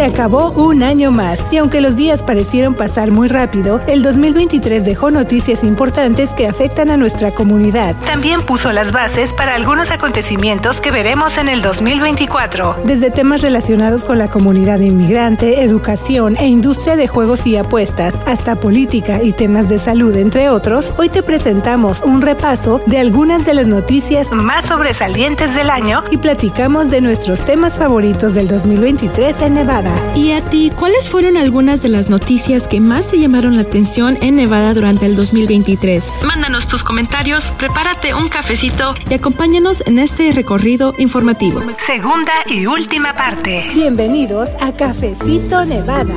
Se 0.00 0.06
acabó 0.06 0.50
un 0.52 0.82
año 0.82 1.10
más 1.10 1.46
y 1.50 1.58
aunque 1.58 1.82
los 1.82 1.94
días 1.94 2.22
parecieron 2.22 2.72
pasar 2.72 3.10
muy 3.10 3.28
rápido, 3.28 3.82
el 3.86 4.02
2023 4.02 4.82
dejó 4.82 5.10
noticias 5.10 5.62
importantes 5.62 6.34
que 6.34 6.46
afectan 6.46 6.90
a 6.90 6.96
nuestra 6.96 7.32
comunidad. 7.32 7.94
También 8.06 8.40
puso 8.40 8.72
las 8.72 8.92
bases 8.92 9.34
para 9.34 9.54
algunos 9.54 9.90
acontecimientos 9.90 10.80
que 10.80 10.90
veremos 10.90 11.36
en 11.36 11.50
el 11.50 11.60
2024, 11.60 12.76
desde 12.82 13.10
temas 13.10 13.42
relacionados 13.42 14.06
con 14.06 14.16
la 14.16 14.30
comunidad 14.30 14.80
inmigrante, 14.80 15.64
educación 15.64 16.34
e 16.38 16.46
industria 16.46 16.96
de 16.96 17.06
juegos 17.06 17.46
y 17.46 17.56
apuestas, 17.58 18.22
hasta 18.24 18.56
política 18.56 19.22
y 19.22 19.32
temas 19.32 19.68
de 19.68 19.78
salud, 19.78 20.16
entre 20.16 20.48
otros. 20.48 20.94
Hoy 20.96 21.10
te 21.10 21.22
presentamos 21.22 22.00
un 22.00 22.22
repaso 22.22 22.80
de 22.86 23.00
algunas 23.00 23.44
de 23.44 23.52
las 23.52 23.66
noticias 23.66 24.32
más 24.32 24.64
sobresalientes 24.64 25.54
del 25.54 25.68
año 25.68 26.04
y 26.10 26.16
platicamos 26.16 26.90
de 26.90 27.02
nuestros 27.02 27.44
temas 27.44 27.76
favoritos 27.76 28.32
del 28.32 28.48
2023 28.48 29.42
en 29.42 29.52
Nevada. 29.52 29.89
¿Y 30.14 30.32
a 30.32 30.40
ti, 30.42 30.70
cuáles 30.74 31.08
fueron 31.08 31.36
algunas 31.36 31.82
de 31.82 31.88
las 31.88 32.10
noticias 32.10 32.68
que 32.68 32.80
más 32.80 33.08
te 33.10 33.18
llamaron 33.18 33.56
la 33.56 33.62
atención 33.62 34.18
en 34.20 34.36
Nevada 34.36 34.74
durante 34.74 35.06
el 35.06 35.16
2023? 35.16 36.12
Mándanos 36.24 36.66
tus 36.66 36.84
comentarios, 36.84 37.52
prepárate 37.52 38.14
un 38.14 38.28
cafecito 38.28 38.94
y 39.08 39.14
acompáñanos 39.14 39.82
en 39.86 39.98
este 39.98 40.32
recorrido 40.32 40.94
informativo. 40.98 41.60
Segunda 41.84 42.32
y 42.46 42.66
última 42.66 43.14
parte. 43.14 43.66
Bienvenidos 43.74 44.50
a 44.60 44.72
Cafecito 44.72 45.64
Nevada. 45.64 46.14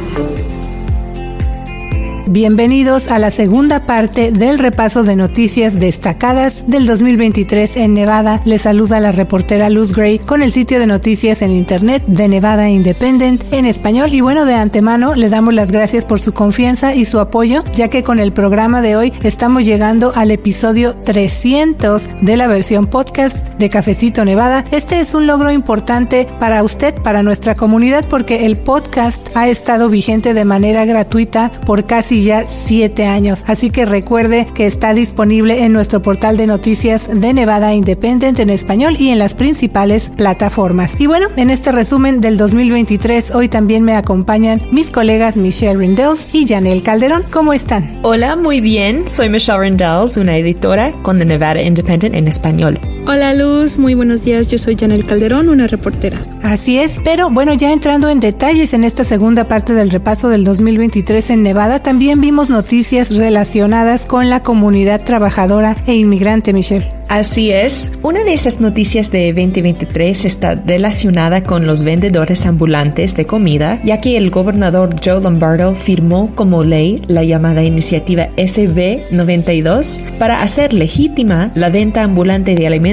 Bienvenidos 2.34 3.12
a 3.12 3.20
la 3.20 3.30
segunda 3.30 3.86
parte 3.86 4.32
del 4.32 4.58
repaso 4.58 5.04
de 5.04 5.16
noticias 5.16 5.80
destacadas 5.80 6.64
del 6.66 6.88
2023 6.88 7.78
en 7.78 7.94
Nevada. 7.94 8.42
Les 8.44 8.64
saluda 8.64 9.00
la 9.00 9.12
reportera 9.12 9.70
Luz 9.70 9.94
Gray 9.94 10.18
con 10.18 10.42
el 10.42 10.52
sitio 10.52 10.80
de 10.80 10.88
noticias 10.88 11.44
en 11.44 11.52
internet 11.52 12.04
de 12.08 12.28
Nevada 12.28 12.70
Independent 12.70 13.44
en 13.54 13.68
español. 13.68 14.16
Y 14.16 14.22
bueno, 14.22 14.46
de 14.46 14.56
antemano 14.56 15.14
le 15.14 15.30
damos 15.30 15.54
las 15.54 15.72
gracias 15.72 16.06
por 16.06 16.20
su 16.20 16.34
confianza 16.34 16.96
y 16.96 17.06
su 17.06 17.20
apoyo, 17.20 17.64
ya 17.76 17.90
que 17.90 18.02
con 18.02 18.18
el 18.18 18.34
programa 18.34 18.82
de 18.82 18.96
hoy 18.96 19.14
estamos 19.22 19.64
llegando 19.64 20.12
al 20.16 20.32
episodio 20.32 20.96
300 20.96 22.10
de 22.24 22.36
la 22.36 22.48
versión 22.48 22.88
podcast 22.88 23.50
de 23.60 23.70
Cafecito 23.70 24.26
Nevada. 24.26 24.66
Este 24.72 25.00
es 25.00 25.14
un 25.14 25.28
logro 25.28 25.52
importante 25.52 26.28
para 26.40 26.64
usted, 26.64 26.96
para 26.96 27.22
nuestra 27.22 27.54
comunidad, 27.54 28.08
porque 28.10 28.48
el 28.48 28.58
podcast 28.58 29.30
ha 29.36 29.48
estado 29.50 29.88
vigente 29.88 30.34
de 30.34 30.46
manera 30.46 30.84
gratuita 30.86 31.52
por 31.68 31.86
casi 31.86 32.23
ya 32.24 32.48
siete 32.48 33.06
años. 33.06 33.44
Así 33.48 33.70
que 33.70 33.86
recuerde 33.86 34.48
que 34.54 34.66
está 34.66 34.94
disponible 34.94 35.64
en 35.64 35.74
nuestro 35.74 36.02
portal 36.02 36.38
de 36.38 36.48
noticias 36.48 37.10
de 37.14 37.34
Nevada 37.34 37.74
Independent 37.74 38.40
en 38.40 38.50
español 38.50 38.96
y 39.00 39.10
en 39.10 39.20
las 39.20 39.34
principales 39.34 40.10
plataformas. 40.10 40.96
Y 41.00 41.08
bueno, 41.08 41.28
en 41.36 41.50
este 41.50 41.72
resumen 41.72 42.22
del 42.22 42.38
2023, 42.38 43.36
hoy 43.36 43.50
también 43.50 43.84
me 43.84 43.96
acompañan 43.96 44.62
mis 44.72 44.90
colegas 44.90 45.38
Michelle 45.38 45.78
Rindels 45.78 46.28
y 46.34 46.48
Janelle 46.48 46.84
Calderón. 46.84 47.24
¿Cómo 47.32 47.54
están? 47.54 48.00
Hola, 48.04 48.36
muy 48.36 48.62
bien. 48.62 49.08
Soy 49.08 49.30
Michelle 49.30 49.60
Rindels, 49.60 50.18
una 50.18 50.38
editora 50.38 50.94
con 51.02 51.20
The 51.20 51.26
Nevada 51.26 51.62
Independent 51.62 52.16
en 52.16 52.28
español. 52.28 52.80
Hola 53.06 53.34
Luz, 53.34 53.78
muy 53.78 53.96
buenos 53.96 54.24
días. 54.24 54.48
Yo 54.48 54.58
soy 54.58 54.78
Janelle 54.78 55.04
Calderón, 55.04 55.50
una 55.50 55.68
reportera. 55.68 56.22
Así 56.42 56.80
es, 56.80 57.02
pero 57.04 57.30
bueno, 57.30 57.54
ya 57.54 57.74
entrando 57.74 58.10
en 58.10 58.22
detalles 58.22 58.74
en 58.74 58.86
esta 58.86 59.04
segunda 59.04 59.48
parte 59.50 59.74
del 59.74 59.92
repaso 59.92 60.30
del 60.30 60.46
2023 60.46 61.32
en 61.32 61.44
Nevada, 61.44 61.84
también 61.84 62.22
vimos 62.22 62.50
noticias 62.50 63.10
relacionadas 63.10 64.06
con 64.06 64.30
la 64.30 64.42
comunidad 64.42 65.04
trabajadora 65.04 65.76
e 65.86 65.96
inmigrante, 65.96 66.54
Michelle. 66.54 66.92
Así 67.10 67.52
es, 67.52 67.92
una 68.02 68.24
de 68.24 68.34
esas 68.34 68.60
noticias 68.60 69.12
de 69.12 69.34
2023 69.34 70.26
está 70.26 70.56
relacionada 70.56 71.44
con 71.44 71.68
los 71.68 71.84
vendedores 71.84 72.46
ambulantes 72.46 73.16
de 73.16 73.26
comida, 73.26 73.80
ya 73.84 74.02
que 74.02 74.18
el 74.18 74.32
gobernador 74.32 74.96
Joe 75.04 75.22
Lombardo 75.22 75.76
firmó 75.76 76.32
como 76.34 76.64
ley 76.64 77.02
la 77.08 77.24
llamada 77.24 77.64
iniciativa 77.64 78.30
SB 78.38 79.12
92 79.12 80.02
para 80.18 80.42
hacer 80.42 80.74
legítima 80.74 81.52
la 81.56 81.70
venta 81.70 82.04
ambulante 82.04 82.56
de 82.56 82.66
alimentos, 82.66 82.93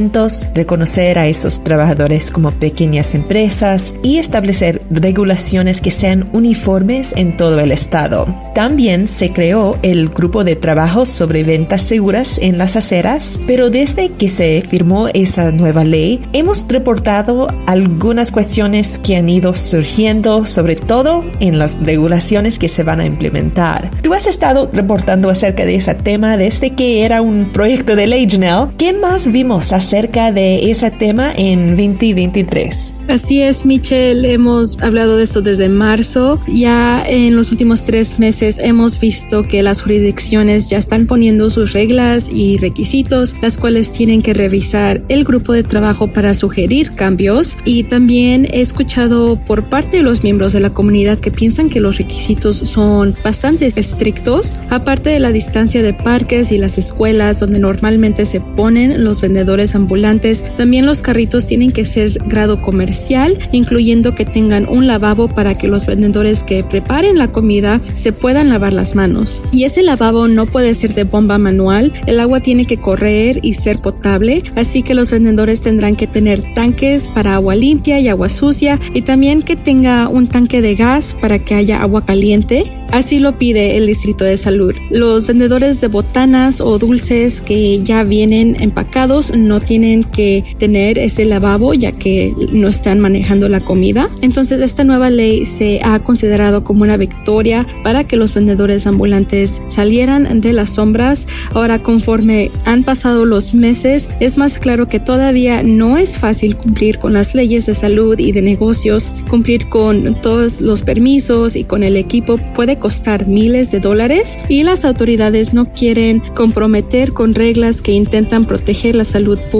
reconocer 0.54 1.18
a 1.18 1.26
esos 1.26 1.62
trabajadores 1.62 2.30
como 2.30 2.52
pequeñas 2.52 3.14
empresas 3.14 3.92
y 4.02 4.16
establecer 4.16 4.80
regulaciones 4.90 5.82
que 5.82 5.90
sean 5.90 6.28
uniformes 6.32 7.12
en 7.16 7.36
todo 7.36 7.60
el 7.60 7.70
estado. 7.70 8.26
También 8.54 9.06
se 9.06 9.32
creó 9.32 9.76
el 9.82 10.08
grupo 10.08 10.42
de 10.42 10.56
trabajo 10.56 11.04
sobre 11.04 11.44
ventas 11.44 11.82
seguras 11.82 12.38
en 12.40 12.56
las 12.56 12.76
aceras, 12.76 13.38
pero 13.46 13.68
desde 13.68 14.08
que 14.10 14.28
se 14.28 14.62
firmó 14.68 15.08
esa 15.08 15.50
nueva 15.50 15.84
ley, 15.84 16.22
hemos 16.32 16.64
reportado 16.66 17.48
algunas 17.66 18.30
cuestiones 18.30 18.98
que 18.98 19.16
han 19.16 19.28
ido 19.28 19.54
surgiendo, 19.54 20.46
sobre 20.46 20.76
todo 20.76 21.24
en 21.40 21.58
las 21.58 21.78
regulaciones 21.78 22.58
que 22.58 22.68
se 22.68 22.84
van 22.84 23.00
a 23.00 23.06
implementar. 23.06 23.90
Tú 24.02 24.14
has 24.14 24.26
estado 24.26 24.70
reportando 24.72 25.28
acerca 25.28 25.66
de 25.66 25.74
ese 25.74 25.94
tema 25.94 26.38
desde 26.38 26.70
que 26.70 27.04
era 27.04 27.20
un 27.20 27.50
proyecto 27.52 27.96
de 27.96 28.06
ley, 28.06 28.26
Janelle. 28.30 28.68
¿Qué 28.78 28.94
más 28.94 29.30
vimos 29.30 29.72
acerca 29.90 30.30
de 30.30 30.70
ese 30.70 30.88
tema 30.92 31.32
en 31.36 31.70
2023? 31.70 32.94
Así 33.08 33.42
es, 33.42 33.66
Michelle. 33.66 34.32
Hemos 34.32 34.80
hablado 34.80 35.16
de 35.16 35.24
esto 35.24 35.42
desde 35.42 35.68
marzo. 35.68 36.40
Ya 36.46 37.02
en 37.04 37.34
los 37.34 37.50
últimos 37.50 37.82
tres 37.82 38.20
meses 38.20 38.58
hemos 38.62 39.00
visto 39.00 39.42
que 39.42 39.64
las 39.64 39.82
jurisdicciones 39.82 40.70
ya 40.70 40.78
están 40.78 41.08
poniendo 41.08 41.50
sus 41.50 41.72
reglas 41.72 42.30
y 42.32 42.56
requisitos, 42.58 43.34
las 43.42 43.58
cuales 43.58 43.90
tienen 43.90 44.22
que 44.22 44.32
revisar 44.32 45.02
el 45.08 45.24
grupo 45.24 45.52
de 45.52 45.64
trabajo 45.64 46.12
para 46.12 46.34
sugerir 46.34 46.92
cambios 46.92 47.56
y 47.64 47.82
también 47.82 48.46
he 48.52 48.60
escuchado 48.60 49.40
por 49.44 49.64
parte 49.64 49.96
de 49.96 50.02
los 50.04 50.22
miembros 50.22 50.52
de 50.52 50.60
la 50.60 50.70
comunidad 50.70 51.18
que 51.18 51.32
piensan 51.32 51.68
que 51.68 51.80
los 51.80 51.98
requisitos 51.98 52.58
son 52.58 53.12
bastante 53.24 53.72
estrictos, 53.74 54.56
aparte 54.68 55.10
de 55.10 55.18
la 55.18 55.32
distancia 55.32 55.82
de 55.82 55.94
parques 55.94 56.52
y 56.52 56.58
las 56.58 56.78
escuelas 56.78 57.40
donde 57.40 57.58
normalmente 57.58 58.24
se 58.24 58.40
ponen 58.40 59.02
los 59.02 59.20
vendedores 59.20 59.74
ambulantes, 59.80 60.44
también 60.56 60.86
los 60.86 61.02
carritos 61.02 61.46
tienen 61.46 61.70
que 61.70 61.84
ser 61.84 62.10
grado 62.26 62.62
comercial, 62.62 63.38
incluyendo 63.52 64.14
que 64.14 64.24
tengan 64.24 64.68
un 64.68 64.86
lavabo 64.86 65.28
para 65.28 65.56
que 65.56 65.68
los 65.68 65.86
vendedores 65.86 66.44
que 66.44 66.64
preparen 66.64 67.18
la 67.18 67.28
comida 67.28 67.80
se 67.94 68.12
puedan 68.12 68.48
lavar 68.48 68.72
las 68.72 68.94
manos. 68.94 69.42
Y 69.52 69.64
ese 69.64 69.82
lavabo 69.82 70.28
no 70.28 70.46
puede 70.46 70.74
ser 70.74 70.94
de 70.94 71.04
bomba 71.04 71.38
manual, 71.38 71.92
el 72.06 72.20
agua 72.20 72.40
tiene 72.40 72.66
que 72.66 72.78
correr 72.78 73.40
y 73.42 73.54
ser 73.54 73.80
potable, 73.80 74.42
así 74.56 74.82
que 74.82 74.94
los 74.94 75.10
vendedores 75.10 75.60
tendrán 75.62 75.96
que 75.96 76.06
tener 76.06 76.42
tanques 76.54 77.08
para 77.08 77.34
agua 77.34 77.54
limpia 77.54 78.00
y 78.00 78.08
agua 78.08 78.28
sucia 78.28 78.78
y 78.94 79.02
también 79.02 79.42
que 79.42 79.56
tenga 79.56 80.08
un 80.08 80.26
tanque 80.26 80.60
de 80.62 80.74
gas 80.74 81.16
para 81.20 81.38
que 81.38 81.54
haya 81.54 81.82
agua 81.82 82.04
caliente 82.04 82.64
Así 82.92 83.20
lo 83.20 83.38
pide 83.38 83.76
el 83.76 83.86
Distrito 83.86 84.24
de 84.24 84.36
Salud. 84.36 84.74
Los 84.90 85.26
vendedores 85.26 85.80
de 85.80 85.86
botanas 85.86 86.60
o 86.60 86.76
dulces 86.78 87.40
que 87.40 87.80
ya 87.84 88.02
vienen 88.02 88.56
empacados 88.60 89.32
no 89.34 89.60
tienen 89.70 90.02
que 90.02 90.42
tener 90.58 90.98
ese 90.98 91.24
lavabo 91.24 91.74
ya 91.74 91.92
que 91.92 92.34
no 92.52 92.66
están 92.66 92.98
manejando 92.98 93.48
la 93.48 93.60
comida. 93.60 94.10
Entonces 94.20 94.60
esta 94.60 94.82
nueva 94.82 95.10
ley 95.10 95.44
se 95.44 95.78
ha 95.84 96.00
considerado 96.00 96.64
como 96.64 96.82
una 96.82 96.96
victoria 96.96 97.64
para 97.84 98.02
que 98.02 98.16
los 98.16 98.34
vendedores 98.34 98.88
ambulantes 98.88 99.62
salieran 99.68 100.40
de 100.40 100.52
las 100.54 100.70
sombras. 100.70 101.28
Ahora 101.54 101.80
conforme 101.84 102.50
han 102.64 102.82
pasado 102.82 103.24
los 103.26 103.54
meses 103.54 104.08
es 104.18 104.38
más 104.38 104.58
claro 104.58 104.86
que 104.86 104.98
todavía 104.98 105.62
no 105.62 105.98
es 105.98 106.18
fácil 106.18 106.56
cumplir 106.56 106.98
con 106.98 107.12
las 107.12 107.36
leyes 107.36 107.66
de 107.66 107.76
salud 107.76 108.18
y 108.18 108.32
de 108.32 108.42
negocios, 108.42 109.12
cumplir 109.28 109.68
con 109.68 110.20
todos 110.20 110.60
los 110.60 110.82
permisos 110.82 111.54
y 111.54 111.62
con 111.62 111.84
el 111.84 111.96
equipo 111.96 112.38
puede 112.56 112.80
costar 112.80 113.28
miles 113.28 113.70
de 113.70 113.78
dólares 113.78 114.36
y 114.48 114.64
las 114.64 114.84
autoridades 114.84 115.54
no 115.54 115.68
quieren 115.68 116.24
comprometer 116.34 117.12
con 117.12 117.36
reglas 117.36 117.82
que 117.82 117.92
intentan 117.92 118.46
proteger 118.46 118.96
la 118.96 119.04
salud 119.04 119.38
pública. 119.52 119.59